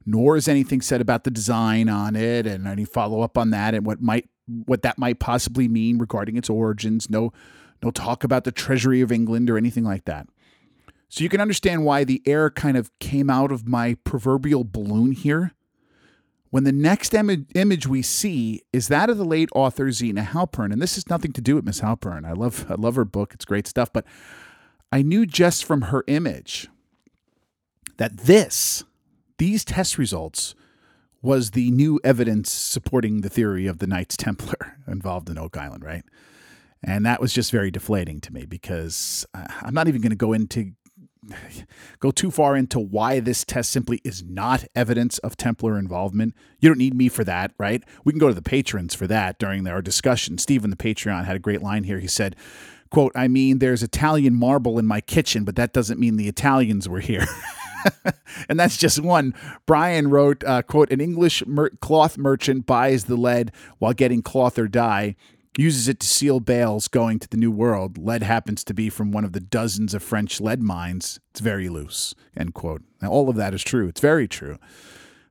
[0.05, 3.73] Nor is anything said about the design on it and any follow up on that
[3.73, 4.29] and what might
[4.65, 7.09] what that might possibly mean regarding its origins.
[7.09, 7.31] No
[7.81, 10.27] no talk about the treasury of England or anything like that.
[11.09, 15.11] So you can understand why the air kind of came out of my proverbial balloon
[15.11, 15.51] here.
[16.49, 20.71] When the next Im- image we see is that of the late author Zena Halpern,
[20.71, 22.25] and this has nothing to do with Miss Halpern.
[22.25, 23.91] I love I love her book; it's great stuff.
[23.91, 24.05] But
[24.91, 26.69] I knew just from her image
[27.97, 28.83] that this,
[29.37, 30.55] these test results,
[31.23, 35.83] was the new evidence supporting the theory of the Knights Templar involved in Oak Island,
[35.83, 36.03] right?
[36.83, 40.17] And that was just very deflating to me because uh, I'm not even going to
[40.17, 40.73] go into
[41.99, 46.35] go too far into why this test simply is not evidence of Templar involvement.
[46.59, 47.81] You don't need me for that, right?
[48.03, 50.37] We can go to the patrons for that during our discussion.
[50.37, 51.99] Stephen, the Patreon, had a great line here.
[51.99, 52.35] He said,
[52.89, 56.89] quote, I mean, there's Italian marble in my kitchen, but that doesn't mean the Italians
[56.89, 57.25] were here.
[58.49, 59.33] and that's just one.
[59.65, 64.57] Brian wrote, uh, quote, an English mer- cloth merchant buys the lead while getting cloth
[64.57, 65.15] or dye,
[65.57, 67.97] uses it to seal bales going to the New World.
[67.97, 71.19] Lead happens to be from one of the dozens of French lead mines.
[71.31, 72.81] It's very loose, end quote.
[73.01, 73.87] Now, all of that is true.
[73.87, 74.57] It's very true.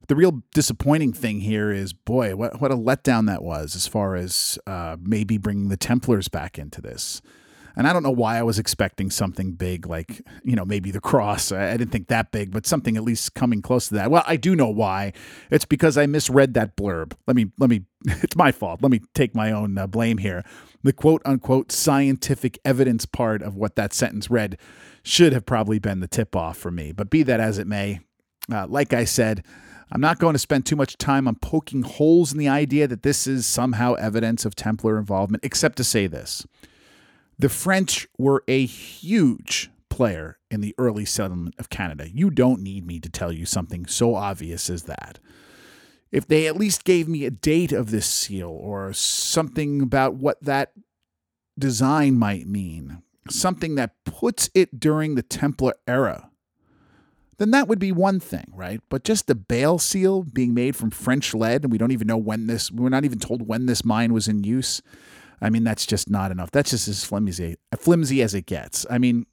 [0.08, 4.16] The real disappointing thing here is, boy, what, what a letdown that was as far
[4.16, 7.22] as uh, maybe bringing the Templars back into this.
[7.76, 11.00] And I don't know why I was expecting something big, like, you know, maybe the
[11.00, 11.52] cross.
[11.52, 14.10] I, I, didn't think that big, but something at least coming close to that.
[14.10, 15.12] Well, I do know why.
[15.50, 17.14] It's because I misread that blurb.
[17.26, 18.82] Let me, let me, it's my fault.
[18.82, 20.44] Let me take my own uh, blame here.
[20.82, 24.58] The quote unquote scientific evidence part of what that sentence read
[25.02, 26.92] should have probably been the tip off for me.
[26.92, 28.00] But be that as it may,
[28.52, 29.44] uh, like I said,
[29.94, 33.02] I'm not going to spend too much time on poking holes in the idea that
[33.02, 36.46] this is somehow evidence of Templar involvement, except to say this.
[37.42, 42.08] The French were a huge player in the early settlement of Canada.
[42.08, 45.18] You don't need me to tell you something so obvious as that.
[46.12, 50.40] If they at least gave me a date of this seal or something about what
[50.44, 50.70] that
[51.58, 56.30] design might mean, something that puts it during the Templar era,
[57.38, 58.80] then that would be one thing, right?
[58.88, 62.16] But just the bale seal being made from French lead, and we don't even know
[62.18, 64.80] when this, we're not even told when this mine was in use.
[65.42, 66.52] I mean, that's just not enough.
[66.52, 68.86] That's just as flimsy, flimsy as it gets.
[68.88, 69.26] I mean,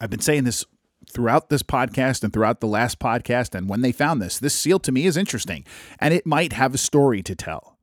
[0.00, 0.64] I've been saying this
[1.08, 3.54] throughout this podcast and throughout the last podcast.
[3.54, 5.64] And when they found this, this seal to me is interesting
[6.00, 7.78] and it might have a story to tell.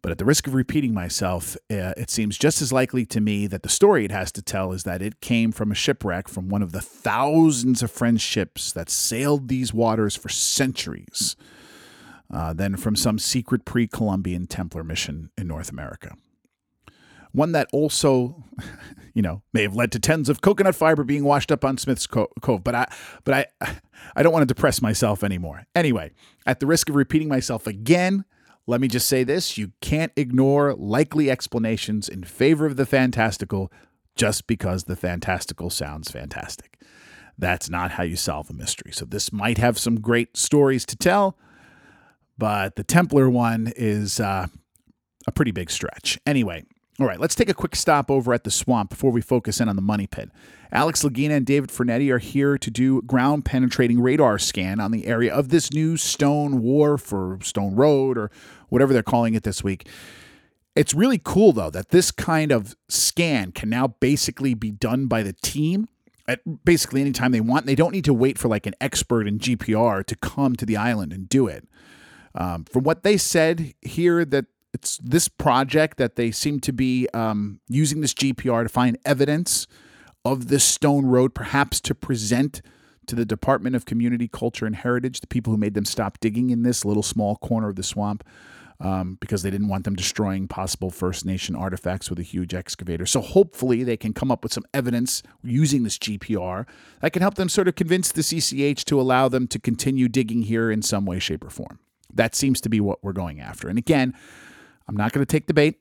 [0.00, 3.46] But at the risk of repeating myself, uh, it seems just as likely to me
[3.48, 6.48] that the story it has to tell is that it came from a shipwreck from
[6.48, 11.36] one of the thousands of French ships that sailed these waters for centuries
[12.32, 16.16] uh, than from some secret pre Columbian Templar mission in North America.
[17.32, 18.44] One that also,
[19.14, 22.06] you know, may have led to tens of coconut fiber being washed up on Smith's
[22.06, 22.92] Cove, but I,
[23.24, 23.66] but I,
[24.16, 25.66] I don't want to depress myself anymore.
[25.74, 26.12] Anyway,
[26.46, 28.24] at the risk of repeating myself again,
[28.66, 33.70] let me just say this: you can't ignore likely explanations in favor of the fantastical
[34.16, 36.80] just because the fantastical sounds fantastic.
[37.38, 38.92] That's not how you solve a mystery.
[38.92, 41.36] So this might have some great stories to tell,
[42.38, 44.46] but the Templar one is uh,
[45.26, 46.18] a pretty big stretch.
[46.26, 46.64] Anyway,
[46.98, 49.68] all right, let's take a quick stop over at the swamp before we focus in
[49.68, 50.30] on the money pit.
[50.72, 55.06] Alex Lagina and David Fornetti are here to do ground penetrating radar scan on the
[55.06, 58.30] area of this new Stone Wharf or Stone Road or
[58.68, 59.88] whatever they're calling it this week.
[60.74, 65.22] It's really cool though that this kind of scan can now basically be done by
[65.22, 65.88] the team
[66.26, 67.66] at basically any time they want.
[67.66, 70.76] They don't need to wait for like an expert in GPR to come to the
[70.76, 71.68] island and do it.
[72.36, 77.08] Um, from what they said here, that it's this project that they seem to be
[77.14, 79.66] um, using this GPR to find evidence
[80.24, 82.60] of this stone road, perhaps to present
[83.06, 86.50] to the Department of Community, Culture, and Heritage, the people who made them stop digging
[86.50, 88.22] in this little small corner of the swamp.
[88.78, 93.06] Um, because they didn't want them destroying possible First Nation artifacts with a huge excavator.
[93.06, 96.66] So hopefully they can come up with some evidence using this GPR
[97.00, 100.42] that can help them sort of convince the CCH to allow them to continue digging
[100.42, 101.78] here in some way, shape, or form.
[102.16, 103.68] That seems to be what we're going after.
[103.68, 104.14] And again,
[104.88, 105.78] I'm not going to take the bait.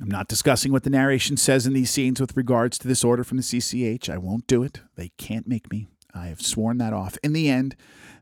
[0.00, 3.22] I'm not discussing what the narration says in these scenes with regards to this order
[3.22, 4.08] from the CCH.
[4.08, 4.80] I won't do it.
[4.96, 5.88] They can't make me.
[6.14, 7.18] I have sworn that off.
[7.22, 7.76] In the end,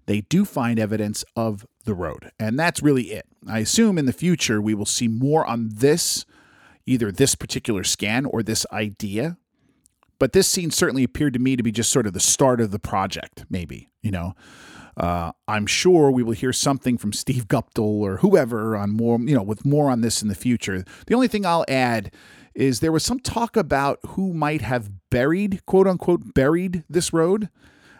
[0.06, 2.32] they do find evidence of the road.
[2.40, 3.26] And that's really it.
[3.46, 6.26] I assume in the future we will see more on this,
[6.86, 9.36] either this particular scan or this idea.
[10.18, 12.70] But this scene certainly appeared to me to be just sort of the start of
[12.70, 14.34] the project, maybe, you know.
[14.96, 19.34] Uh, I'm sure we will hear something from Steve Guptill or whoever on more, you
[19.34, 20.84] know, with more on this in the future.
[21.06, 22.12] The only thing I'll add
[22.52, 27.48] is there was some talk about who might have buried, quote unquote, buried this road.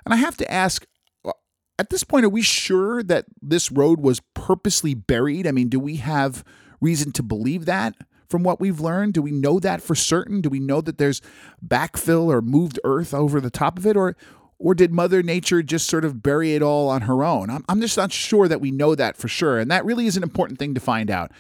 [0.05, 0.85] And I have to ask,
[1.25, 1.33] uh,
[1.79, 5.47] at this point, are we sure that this road was purposely buried?
[5.47, 6.43] I mean, do we have
[6.81, 7.95] reason to believe that
[8.29, 9.15] from what we've learned?
[9.15, 10.41] Do we know that for certain?
[10.41, 11.23] Do we know that there's
[11.67, 13.97] backfill or moved earth over the top of it?
[13.97, 14.17] Or,
[14.59, 17.51] or did Mother Nature just sort of bury it all on her own?
[17.51, 19.59] I'm, I'm just not sure that we know that for sure.
[19.59, 21.33] And that really is an important thing to find out.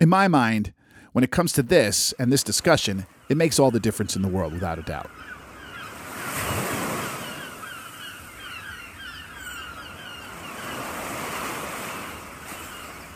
[0.00, 0.72] In my mind,
[1.12, 4.28] when it comes to this and this discussion, it makes all the difference in the
[4.28, 5.10] world, without a doubt.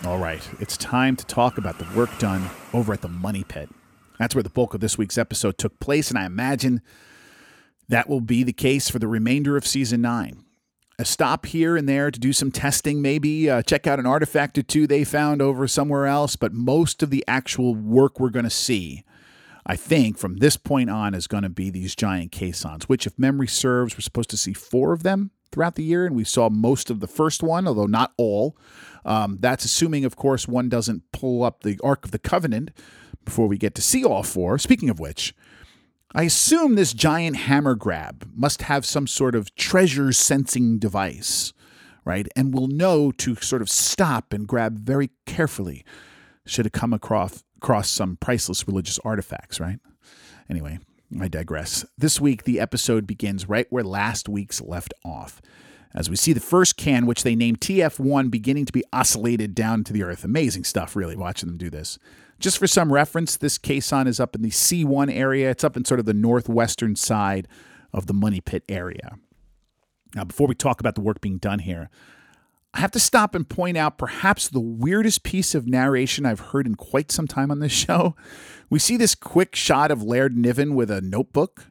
[0.03, 3.69] All right, it's time to talk about the work done over at the Money Pit.
[4.17, 6.81] That's where the bulk of this week's episode took place, and I imagine
[7.87, 10.43] that will be the case for the remainder of season nine.
[10.97, 14.57] A stop here and there to do some testing, maybe uh, check out an artifact
[14.57, 18.43] or two they found over somewhere else, but most of the actual work we're going
[18.43, 19.03] to see,
[19.67, 23.19] I think, from this point on, is going to be these giant caissons, which, if
[23.19, 26.49] memory serves, we're supposed to see four of them throughout the year, and we saw
[26.49, 28.57] most of the first one, although not all.
[29.05, 32.71] Um, that's assuming, of course, one doesn't pull up the Ark of the Covenant
[33.25, 34.57] before we get to see all four.
[34.57, 35.33] Speaking of which,
[36.13, 41.53] I assume this giant hammer grab must have some sort of treasure sensing device,
[42.03, 42.27] right?
[42.35, 45.85] And will know to sort of stop and grab very carefully
[46.45, 49.79] should it come across, across some priceless religious artifacts, right?
[50.49, 50.79] Anyway,
[51.19, 51.85] I digress.
[51.97, 55.41] This week, the episode begins right where last week's left off
[55.93, 59.83] as we see the first can, which they named TF1, beginning to be oscillated down
[59.83, 60.23] to the earth.
[60.23, 61.99] Amazing stuff, really, watching them do this.
[62.39, 65.49] Just for some reference, this caisson is up in the C1 area.
[65.51, 67.47] It's up in sort of the northwestern side
[67.93, 69.17] of the Money Pit area.
[70.15, 71.89] Now, before we talk about the work being done here,
[72.73, 76.65] I have to stop and point out perhaps the weirdest piece of narration I've heard
[76.65, 78.15] in quite some time on this show.
[78.69, 81.67] We see this quick shot of Laird Niven with a notebook,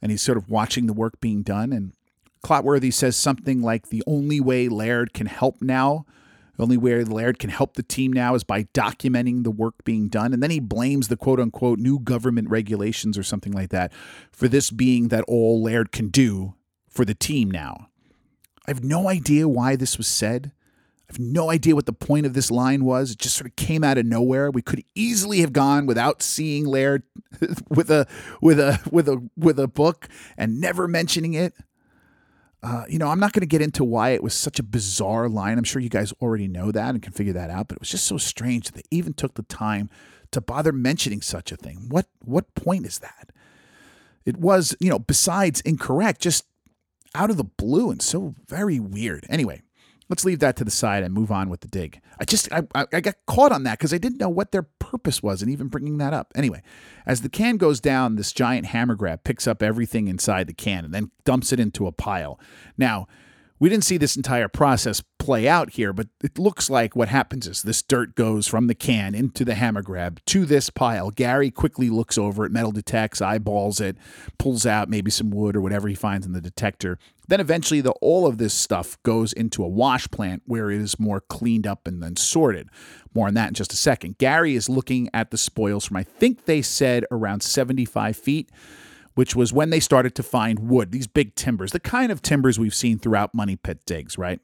[0.00, 1.72] and he's sort of watching the work being done.
[1.72, 1.92] And
[2.46, 6.06] Clotworthy says something like the only way Laird can help now,
[6.56, 10.06] the only way Laird can help the team now is by documenting the work being
[10.06, 10.32] done.
[10.32, 13.92] And then he blames the quote unquote new government regulations or something like that
[14.30, 16.54] for this being that all Laird can do
[16.88, 17.88] for the team now.
[18.64, 20.52] I have no idea why this was said.
[21.08, 23.10] I have no idea what the point of this line was.
[23.10, 24.52] It just sort of came out of nowhere.
[24.52, 27.02] We could easily have gone without seeing Laird
[27.68, 28.06] with a
[28.40, 31.52] with a with a with a book and never mentioning it.
[32.62, 35.28] Uh, you know, I'm not going to get into why it was such a bizarre
[35.28, 35.58] line.
[35.58, 37.90] I'm sure you guys already know that and can figure that out, but it was
[37.90, 39.88] just so strange that they even took the time
[40.32, 41.86] to bother mentioning such a thing.
[41.88, 43.30] What what point is that?
[44.24, 46.44] It was, you know, besides incorrect, just
[47.14, 49.26] out of the blue and so very weird.
[49.30, 49.62] Anyway,
[50.08, 52.00] let's leave that to the side and move on with the dig.
[52.18, 55.22] I just I, I got caught on that because I didn't know what their purpose
[55.22, 56.32] was and even bringing that up.
[56.34, 56.62] Anyway,
[57.06, 60.84] as the can goes down, this giant hammer grab picks up everything inside the can
[60.84, 62.38] and then dumps it into a pile.
[62.78, 63.06] Now,
[63.58, 67.46] we didn't see this entire process play out here, but it looks like what happens
[67.46, 71.10] is this dirt goes from the can into the hammer grab to this pile.
[71.10, 73.96] Gary quickly looks over it, metal detects, eyeballs it,
[74.38, 76.98] pulls out maybe some wood or whatever he finds in the detector.
[77.28, 80.98] Then eventually, the, all of this stuff goes into a wash plant where it is
[80.98, 82.68] more cleaned up and then sorted.
[83.14, 84.18] More on that in just a second.
[84.18, 88.50] Gary is looking at the spoils from, I think they said, around 75 feet
[89.16, 92.58] which was when they started to find wood, these big timbers, the kind of timbers
[92.58, 94.40] we've seen throughout Money Pit digs, right?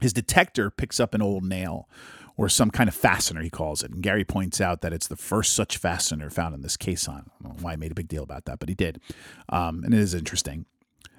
[0.00, 1.88] His detector picks up an old nail
[2.36, 3.90] or some kind of fastener, he calls it.
[3.90, 7.30] And Gary points out that it's the first such fastener found in this caisson.
[7.40, 9.00] I don't know why he made a big deal about that, but he did.
[9.48, 10.66] Um, and it is interesting.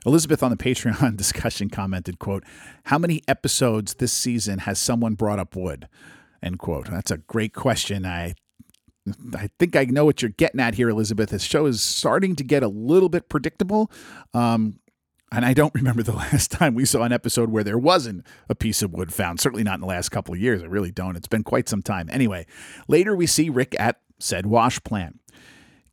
[0.06, 2.44] Elizabeth on the Patreon discussion commented, quote,
[2.86, 5.88] How many episodes this season has someone brought up wood?
[6.44, 6.90] End quote.
[6.90, 8.06] That's a great question.
[8.06, 8.36] I
[9.36, 11.30] I think I know what you're getting at here, Elizabeth.
[11.30, 13.92] This show is starting to get a little bit predictable.
[14.34, 14.80] Um,
[15.32, 18.56] and I don't remember the last time we saw an episode where there wasn't a
[18.56, 19.40] piece of wood found.
[19.40, 20.64] Certainly not in the last couple of years.
[20.64, 21.16] I really don't.
[21.16, 22.10] It's been quite some time.
[22.12, 22.46] Anyway,
[22.88, 25.20] later we see Rick at said wash plant,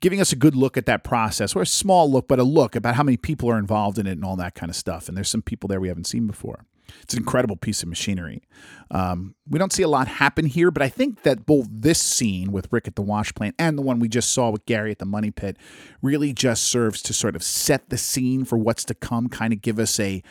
[0.03, 2.77] giving us a good look at that process, or a small look, but a look
[2.77, 5.09] about how many people are involved in it and all that kind of stuff.
[5.09, 6.67] And there's some people there we haven't seen before.
[7.03, 8.43] It's an incredible piece of machinery.
[8.91, 12.53] Um, we don't see a lot happen here, but I think that both this scene
[12.53, 14.99] with Rick at the wash plant and the one we just saw with Gary at
[14.99, 15.57] the money pit
[16.03, 19.63] really just serves to sort of set the scene for what's to come, kind of
[19.63, 20.23] give us a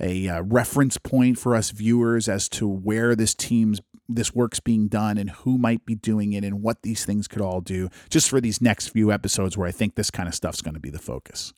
[0.00, 4.88] a uh, reference point for us viewers as to where this team's this work's being
[4.88, 8.28] done and who might be doing it and what these things could all do just
[8.28, 10.90] for these next few episodes where I think this kind of stuff's going to be
[10.90, 11.52] the focus.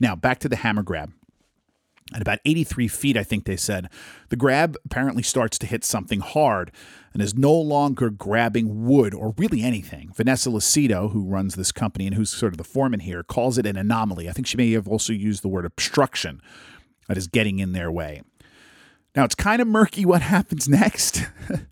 [0.00, 1.12] Now, back to the hammer grab.
[2.14, 3.90] At about 83 feet, I think they said,
[4.30, 6.72] the grab apparently starts to hit something hard
[7.12, 10.12] and is no longer grabbing wood or really anything.
[10.14, 13.66] Vanessa Lucido, who runs this company and who's sort of the foreman here, calls it
[13.66, 14.26] an anomaly.
[14.26, 16.40] I think she may have also used the word obstruction
[17.08, 18.22] that is getting in their way.
[19.14, 21.26] Now, it's kind of murky what happens next.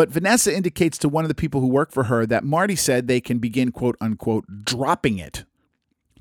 [0.00, 3.06] But Vanessa indicates to one of the people who work for her that Marty said
[3.06, 5.44] they can begin, quote unquote, dropping it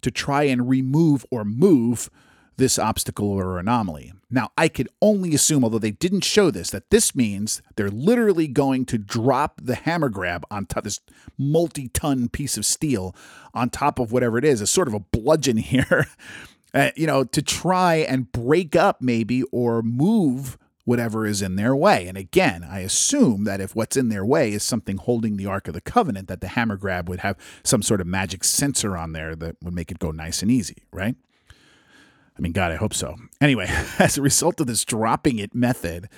[0.02, 2.10] to try and remove or move
[2.58, 4.12] this obstacle or anomaly.
[4.30, 8.50] Now, I could only assume, although they didn't show this, that this means they're literally
[8.50, 11.00] going to drop the hammer grab on top this
[11.38, 13.16] multi-ton piece of steel
[13.54, 16.06] on top of whatever it is, a sort of a bludgeon here,
[16.74, 20.58] uh, you know, to try and break up maybe or move
[20.90, 22.08] whatever is in their way.
[22.08, 25.68] And again, I assume that if what's in their way is something holding the Ark
[25.68, 29.14] of the Covenant, that the hammer grab would have some sort of magic sensor on
[29.14, 31.16] there that would make it go nice and easy, right?
[32.36, 33.16] I mean, God, I hope so.
[33.40, 33.68] Anyway,
[34.00, 36.10] as a result of this dropping it method,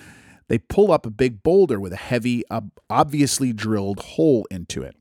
[0.48, 2.42] they pull up a big boulder with a heavy,
[2.88, 4.96] obviously drilled hole into it.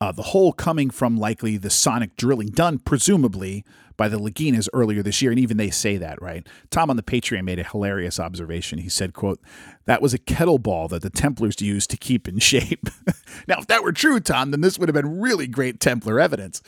[0.00, 3.62] Uh, the hole coming from likely the sonic drilling done, presumably,
[3.96, 6.46] by the Laginas earlier this year, and even they say that, right?
[6.70, 8.78] Tom on the Patreon made a hilarious observation.
[8.78, 9.40] He said, quote,
[9.86, 12.88] that was a kettlebell that the Templars used to keep in shape.
[13.48, 16.62] now, if that were true, Tom, then this would have been really great Templar evidence.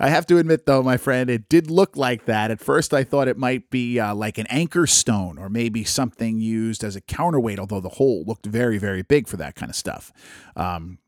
[0.00, 2.50] I have to admit, though, my friend, it did look like that.
[2.50, 6.40] At first, I thought it might be uh, like an anchor stone or maybe something
[6.40, 9.76] used as a counterweight, although the hole looked very, very big for that kind of
[9.76, 10.12] stuff.
[10.56, 10.98] Um,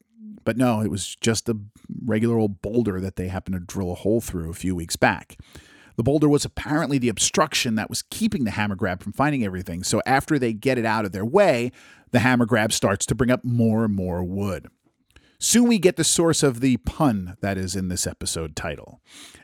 [0.44, 1.58] but no, it was just a
[2.04, 5.38] regular old boulder that they happened to drill a hole through a few weeks back.
[5.96, 9.84] The boulder was apparently the obstruction that was keeping the hammer grab from finding everything.
[9.84, 11.70] So after they get it out of their way,
[12.10, 14.68] the hammer grab starts to bring up more and more wood.
[15.38, 19.00] Soon we get the source of the pun that is in this episode title,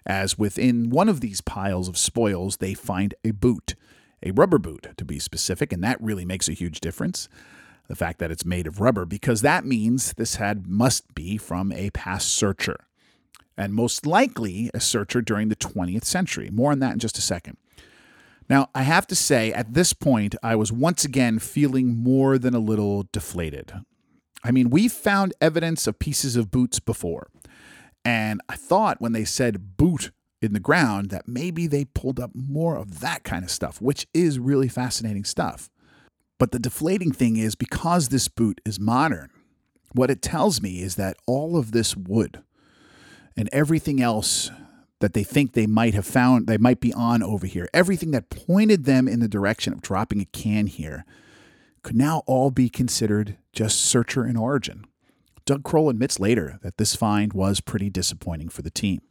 [0.07, 3.74] as within one of these piles of spoils, they find a boot,
[4.22, 7.28] a rubber boot to be specific, and that really makes a huge difference.
[7.91, 11.72] The fact that it's made of rubber, because that means this had must be from
[11.72, 12.86] a past searcher,
[13.57, 16.51] and most likely a searcher during the 20th century.
[16.53, 17.57] More on that in just a second.
[18.49, 22.55] Now, I have to say, at this point, I was once again feeling more than
[22.55, 23.72] a little deflated.
[24.45, 27.28] I mean, we've found evidence of pieces of boots before.
[28.05, 32.30] And I thought when they said boot in the ground that maybe they pulled up
[32.36, 35.70] more of that kind of stuff, which is really fascinating stuff.
[36.41, 39.28] But the deflating thing is because this boot is modern,
[39.93, 42.43] what it tells me is that all of this wood
[43.36, 44.51] and everything else
[45.01, 48.30] that they think they might have found, they might be on over here, everything that
[48.30, 51.05] pointed them in the direction of dropping a can here
[51.82, 54.86] could now all be considered just searcher in origin.
[55.45, 59.03] Doug Crowell admits later that this find was pretty disappointing for the team.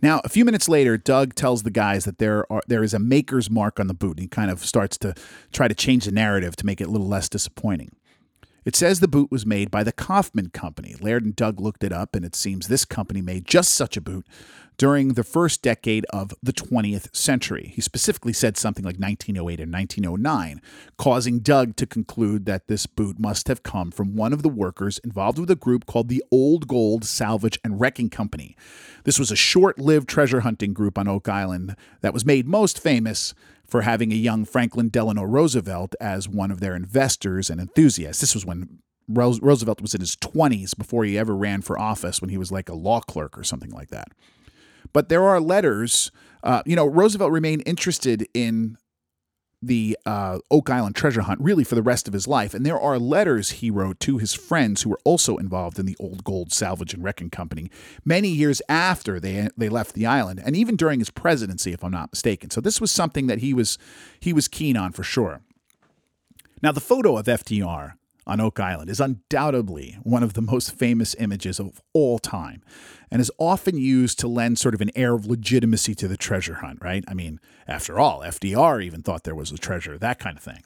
[0.00, 2.98] Now, a few minutes later, Doug tells the guys that there are there is a
[2.98, 5.14] maker's mark on the boot, and he kind of starts to
[5.52, 7.92] try to change the narrative to make it a little less disappointing.
[8.64, 10.94] It says the boot was made by the Kaufman Company.
[11.00, 14.00] Laird and Doug looked it up, and it seems this company made just such a
[14.00, 14.26] boot
[14.78, 17.72] during the first decade of the 20th century.
[17.74, 20.62] He specifically said something like 1908 and 1909,
[20.96, 24.98] causing Doug to conclude that this boot must have come from one of the workers
[24.98, 28.56] involved with a group called the Old Gold Salvage and Wrecking Company.
[29.02, 32.80] This was a short lived treasure hunting group on Oak Island that was made most
[32.80, 33.34] famous
[33.66, 38.20] for having a young Franklin Delano Roosevelt as one of their investors and enthusiasts.
[38.20, 42.30] This was when Roosevelt was in his 20s before he ever ran for office, when
[42.30, 44.12] he was like a law clerk or something like that.
[44.92, 46.10] But there are letters.
[46.42, 48.76] Uh, you know, Roosevelt remained interested in
[49.60, 52.54] the uh, Oak Island treasure hunt really for the rest of his life.
[52.54, 55.96] And there are letters he wrote to his friends who were also involved in the
[55.98, 57.70] Old Gold Salvage and Wrecking Company
[58.04, 61.92] many years after they they left the island, and even during his presidency, if I'm
[61.92, 62.50] not mistaken.
[62.50, 63.78] So this was something that he was
[64.20, 65.40] he was keen on for sure.
[66.62, 67.94] Now the photo of FDR
[68.28, 72.62] on Oak Island is undoubtedly one of the most famous images of all time
[73.10, 76.56] and is often used to lend sort of an air of legitimacy to the treasure
[76.56, 77.02] hunt, right?
[77.08, 80.62] I mean, after all, FDR even thought there was a treasure, that kind of thing.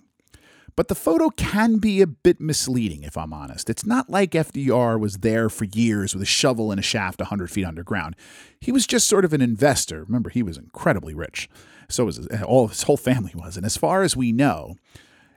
[0.75, 3.69] But the photo can be a bit misleading, if I'm honest.
[3.69, 7.51] It's not like FDR was there for years with a shovel and a shaft 100
[7.51, 8.17] feet underground.
[8.59, 10.03] He was just sort of an investor.
[10.05, 11.49] Remember, he was incredibly rich.
[11.91, 13.59] So was his, all his whole family was.
[13.59, 14.77] And as far as we know,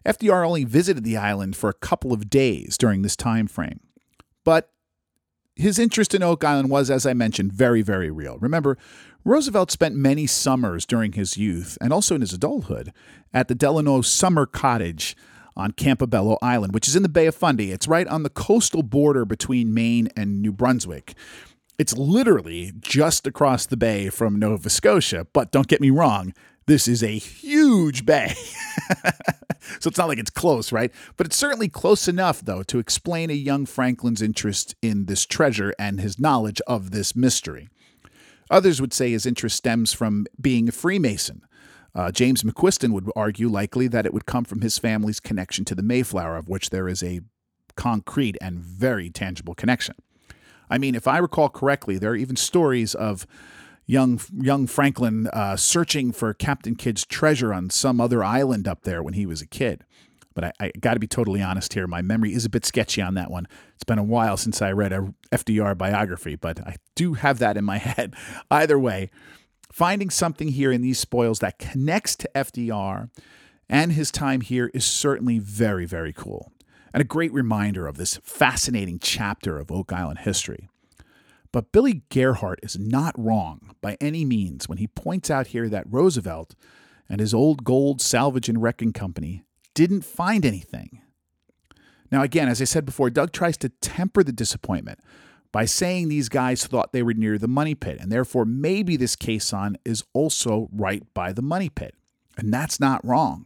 [0.06, 3.80] FDR only visited the island for a couple of days during this time frame.
[4.44, 4.72] But
[5.56, 8.38] his interest in Oak Island was, as I mentioned, very, very real.
[8.40, 8.78] Remember,
[9.24, 12.92] Roosevelt spent many summers during his youth and also in his adulthood
[13.34, 15.16] at the Delano Summer Cottage
[15.58, 17.72] on Campobello Island, which is in the Bay of Fundy.
[17.72, 21.16] It's right on the coastal border between Maine and New Brunswick.
[21.80, 26.34] It's literally just across the bay from Nova Scotia, but don't get me wrong,
[26.68, 28.34] this is a huge bay.
[29.80, 30.92] so it's not like it's close, right?
[31.18, 35.74] But it's certainly close enough, though, to explain a young Franklin's interest in this treasure
[35.78, 37.70] and his knowledge of this mystery.
[38.50, 41.42] Others would say his interest stems from being a Freemason.
[41.94, 45.76] Uh, James McQuiston would argue likely that it would come from his family's connection to
[45.76, 47.22] the Mayflower, of which there is a
[47.76, 49.96] concrete and very tangible connection.
[50.70, 53.26] I mean, if I recall correctly, there are even stories of
[53.86, 59.04] young young Franklin uh, searching for Captain Kidd's treasure on some other island up there
[59.04, 59.84] when he was a kid.
[60.34, 61.88] But I, I got to be totally honest here.
[61.88, 63.48] My memory is a bit sketchy on that one.
[63.74, 67.58] It's been a while since I read a FDR biography, but I do have that
[67.58, 68.16] in my head.
[68.52, 69.12] Either way,
[69.72, 73.10] finding something here in these spoils that connects to FDR
[73.70, 76.52] and his time here is certainly very, very cool.
[76.94, 80.70] And a great reminder of this fascinating chapter of Oak Island history.
[81.56, 85.90] But Billy Gerhardt is not wrong by any means when he points out here that
[85.90, 86.54] Roosevelt
[87.08, 91.02] and his old gold salvage and wrecking company didn't find anything.
[92.12, 95.00] Now, again, as I said before, Doug tries to temper the disappointment
[95.54, 99.16] by saying these guys thought they were near the money pit, and therefore maybe this
[99.16, 101.96] caisson is also right by the money pit.
[102.38, 103.46] And that's not wrong.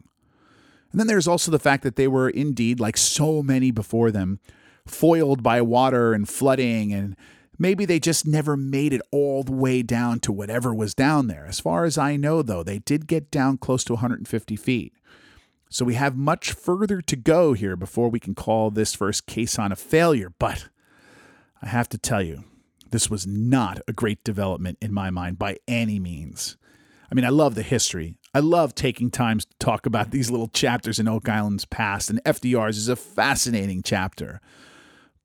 [0.91, 4.39] And then there's also the fact that they were indeed, like so many before them,
[4.87, 7.15] foiled by water and flooding and
[7.61, 11.45] Maybe they just never made it all the way down to whatever was down there.
[11.45, 14.93] As far as I know, though, they did get down close to 150 feet.
[15.69, 19.73] So we have much further to go here before we can call this first caisson
[19.73, 20.33] a failure.
[20.39, 20.69] But
[21.61, 22.45] I have to tell you,
[22.91, 26.55] this was not a great development in my mind by any means.
[27.11, 28.15] I mean, I love the history.
[28.33, 32.23] I love taking times to talk about these little chapters in Oak Island's past, and
[32.23, 34.39] FDR's is a fascinating chapter.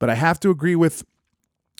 [0.00, 1.04] But I have to agree with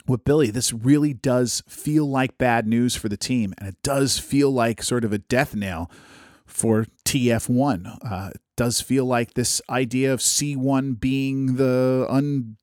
[0.07, 4.19] with Billy, this really does feel like bad news for the team, and it does
[4.19, 5.91] feel like sort of a death nail
[6.47, 7.99] for TF1.
[8.05, 12.57] Uh, it does feel like this idea of C1 being the un,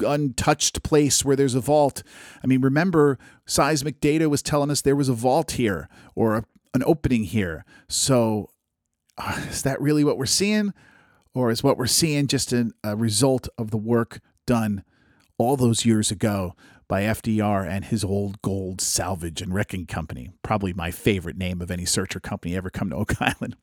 [0.00, 2.02] untouched place where there's a vault.
[2.42, 6.44] I mean, remember, seismic data was telling us there was a vault here or a,
[6.74, 7.64] an opening here.
[7.88, 8.50] So,
[9.16, 10.74] uh, is that really what we're seeing?
[11.34, 14.82] Or is what we're seeing just a, a result of the work done
[15.36, 16.54] all those years ago
[16.88, 20.30] by FDR and his old gold salvage and wrecking company.
[20.42, 23.56] Probably my favorite name of any searcher company ever come to Oak Island.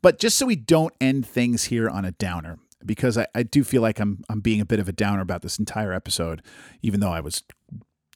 [0.00, 3.64] But just so we don't end things here on a downer, because I, I do
[3.64, 6.42] feel like I'm I'm being a bit of a downer about this entire episode,
[6.80, 7.42] even though I was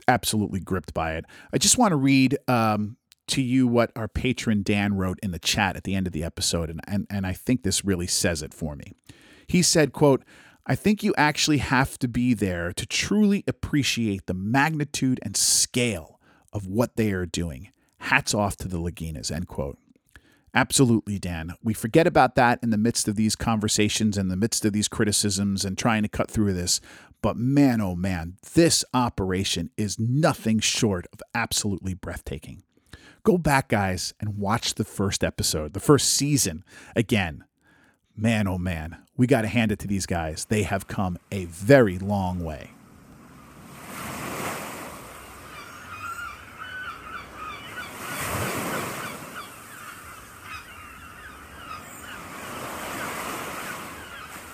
[0.08, 1.24] absolutely gripped by it.
[1.52, 2.96] I just want to read um,
[3.28, 6.24] to you what our patron Dan wrote in the chat at the end of the
[6.24, 8.92] episode, and, and, and I think this really says it for me.
[9.46, 10.24] He said, quote,
[10.66, 16.18] I think you actually have to be there to truly appreciate the magnitude and scale
[16.54, 17.70] of what they are doing.
[17.98, 19.78] Hats off to the Laginas, end quote.
[20.54, 21.54] Absolutely, Dan.
[21.62, 24.88] We forget about that in the midst of these conversations, in the midst of these
[24.88, 26.80] criticisms, and trying to cut through this.
[27.20, 32.62] But man, oh man, this operation is nothing short of absolutely breathtaking.
[33.24, 36.62] Go back, guys, and watch the first episode, the first season
[36.94, 37.44] again
[38.16, 40.44] man, oh man, we got to hand it to these guys.
[40.46, 42.70] They have come a very long way.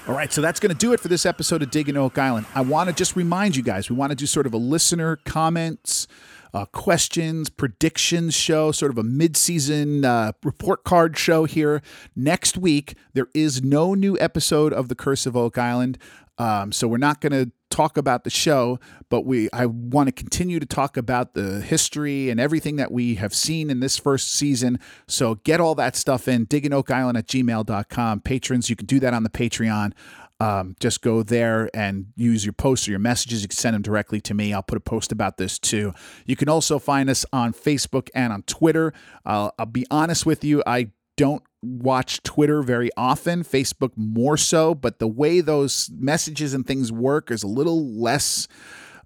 [0.09, 2.47] All right, so that's going to do it for this episode of Digging Oak Island.
[2.53, 5.17] I want to just remind you guys, we want to do sort of a listener
[5.25, 6.09] comments
[6.53, 11.83] uh, questions, predictions show, sort of a mid-season uh, report card show here.
[12.15, 15.99] Next week, there is no new episode of The Curse of Oak Island.
[16.39, 20.13] Um, so we're not going to talk about the show, but we I want to
[20.13, 24.33] continue to talk about the history and everything that we have seen in this first
[24.33, 24.79] season.
[25.07, 28.21] So get all that stuff in, digginoakisland at gmail.com.
[28.21, 29.93] Patrons, you can do that on the Patreon.
[30.41, 33.43] Um, just go there and use your posts or your messages.
[33.43, 34.55] You can send them directly to me.
[34.55, 35.93] I'll put a post about this too.
[36.25, 38.95] You can also find us on Facebook and on Twitter.
[39.27, 44.75] Uh, I'll be honest with you, I don't watch Twitter very often, Facebook more so,
[44.75, 48.49] but the way those messages and things work is a little less.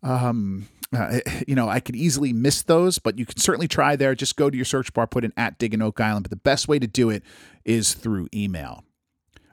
[0.04, 1.18] Um, uh,
[1.48, 4.14] you know, I could easily miss those, but you can certainly try there.
[4.14, 6.22] Just go to your search bar, put in at Digging Oak Island.
[6.24, 7.24] But the best way to do it
[7.64, 8.84] is through email.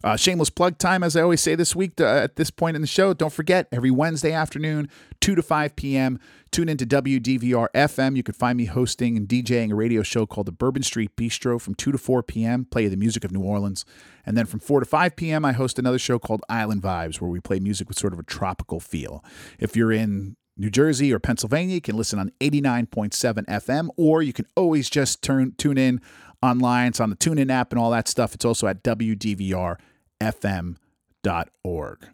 [0.04, 2.82] Uh, shameless plug time, as I always say this week uh, at this point in
[2.82, 3.14] the show.
[3.14, 4.89] Don't forget, every Wednesday afternoon,
[5.20, 6.20] 2 to 5 p.m.,
[6.52, 8.16] tune into WDVR FM.
[8.16, 11.62] You can find me hosting and DJing a radio show called the Bourbon Street Bistro
[11.62, 13.86] from 2 to 4 p.m., play the music of New Orleans.
[14.26, 17.30] And then from 4 to 5 p.m., I host another show called Island Vibes, where
[17.30, 19.24] we play music with sort of a tropical feel.
[19.60, 24.34] If you're in New Jersey or Pennsylvania, you can listen on 89.7 FM, or you
[24.34, 26.02] can always just turn tune in
[26.41, 26.88] online.
[26.88, 28.34] It's on the TuneIn app and all that stuff.
[28.34, 29.78] It's also at WDVR
[30.22, 32.07] fm.org.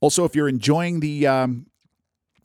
[0.00, 1.66] Also, if you're enjoying the um,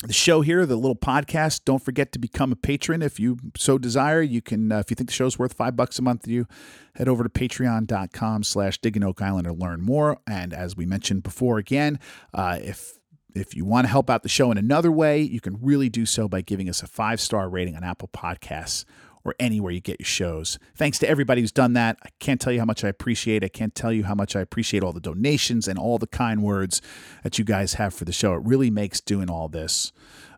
[0.04, 1.66] the show here, the little podcast.
[1.66, 4.22] Don't forget to become a patron if you so desire.
[4.22, 6.48] You can, uh, if you think the show's worth five bucks a month you,
[6.96, 10.20] head over to patreon.com slash digging Oak Island to learn more.
[10.26, 12.00] And as we mentioned before, again,
[12.34, 12.98] uh, if
[13.36, 16.06] if you want to help out the show in another way, you can really do
[16.06, 18.86] so by giving us a five star rating on Apple Podcasts
[19.24, 20.60] or anywhere you get your shows.
[20.76, 21.98] Thanks to everybody who's done that.
[22.04, 23.44] I can't tell you how much I appreciate.
[23.44, 26.42] I can't tell you how much I appreciate all the donations and all the kind
[26.42, 26.82] words
[27.24, 28.34] that you guys have for the show.
[28.34, 29.92] It really makes doing all this,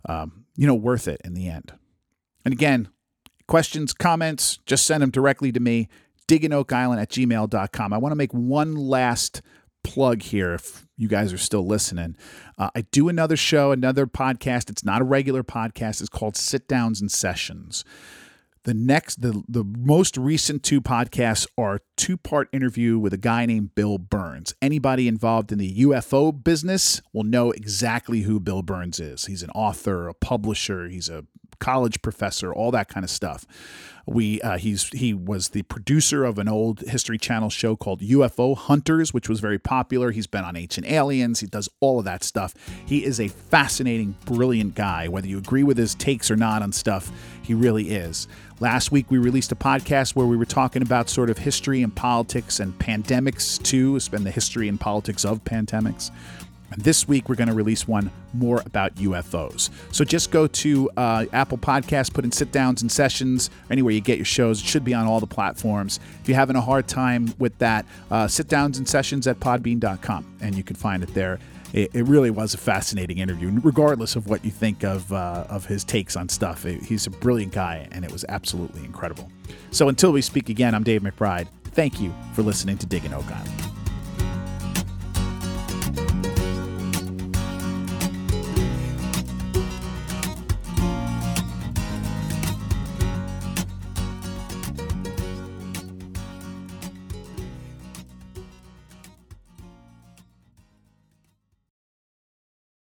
[0.07, 1.73] um, you know, worth it in the end.
[2.43, 2.89] And again,
[3.47, 5.87] questions, comments, just send them directly to me,
[6.27, 7.93] digginoakisland at gmail.com.
[7.93, 9.41] I want to make one last
[9.83, 12.15] plug here if you guys are still listening.
[12.57, 14.69] Uh, I do another show, another podcast.
[14.69, 16.01] It's not a regular podcast.
[16.01, 17.83] It's called Sit Downs and Sessions.
[18.63, 23.45] The next, the the most recent two podcasts are two part interview with a guy
[23.47, 24.53] named Bill Birnes.
[24.61, 29.25] Anybody involved in the UFO business will know exactly who Bill Birnes is.
[29.25, 31.25] He's an author, a publisher, he's a
[31.59, 33.45] college professor, all that kind of stuff.
[34.07, 38.57] We uh, he's he was the producer of an old History Channel show called UFO
[38.57, 40.11] Hunters, which was very popular.
[40.11, 41.39] He's been on Ancient Aliens.
[41.39, 42.55] He does all of that stuff.
[42.85, 45.07] He is a fascinating, brilliant guy.
[45.07, 47.11] Whether you agree with his takes or not on stuff,
[47.43, 48.27] he really is.
[48.59, 51.95] Last week, we released a podcast where we were talking about sort of history and
[51.95, 53.95] politics and pandemics, too.
[53.95, 56.11] It's been the history and politics of pandemics.
[56.77, 59.69] This week, we're going to release one more about UFOs.
[59.91, 64.01] So just go to uh, Apple Podcasts, put in sit downs and sessions, anywhere you
[64.01, 64.61] get your shows.
[64.61, 65.99] It should be on all the platforms.
[66.21, 70.37] If you're having a hard time with that, uh, sit downs and sessions at podbean.com,
[70.41, 71.39] and you can find it there
[71.73, 75.65] it, it, really was a fascinating interview, regardless of what you think of uh, of
[75.65, 76.65] his takes on stuff.
[76.65, 79.31] It, he's a brilliant guy, and it was absolutely incredible.
[79.71, 81.47] So until we speak again, I'm Dave McBride.
[81.65, 83.71] Thank you for listening to Digging Oak Island.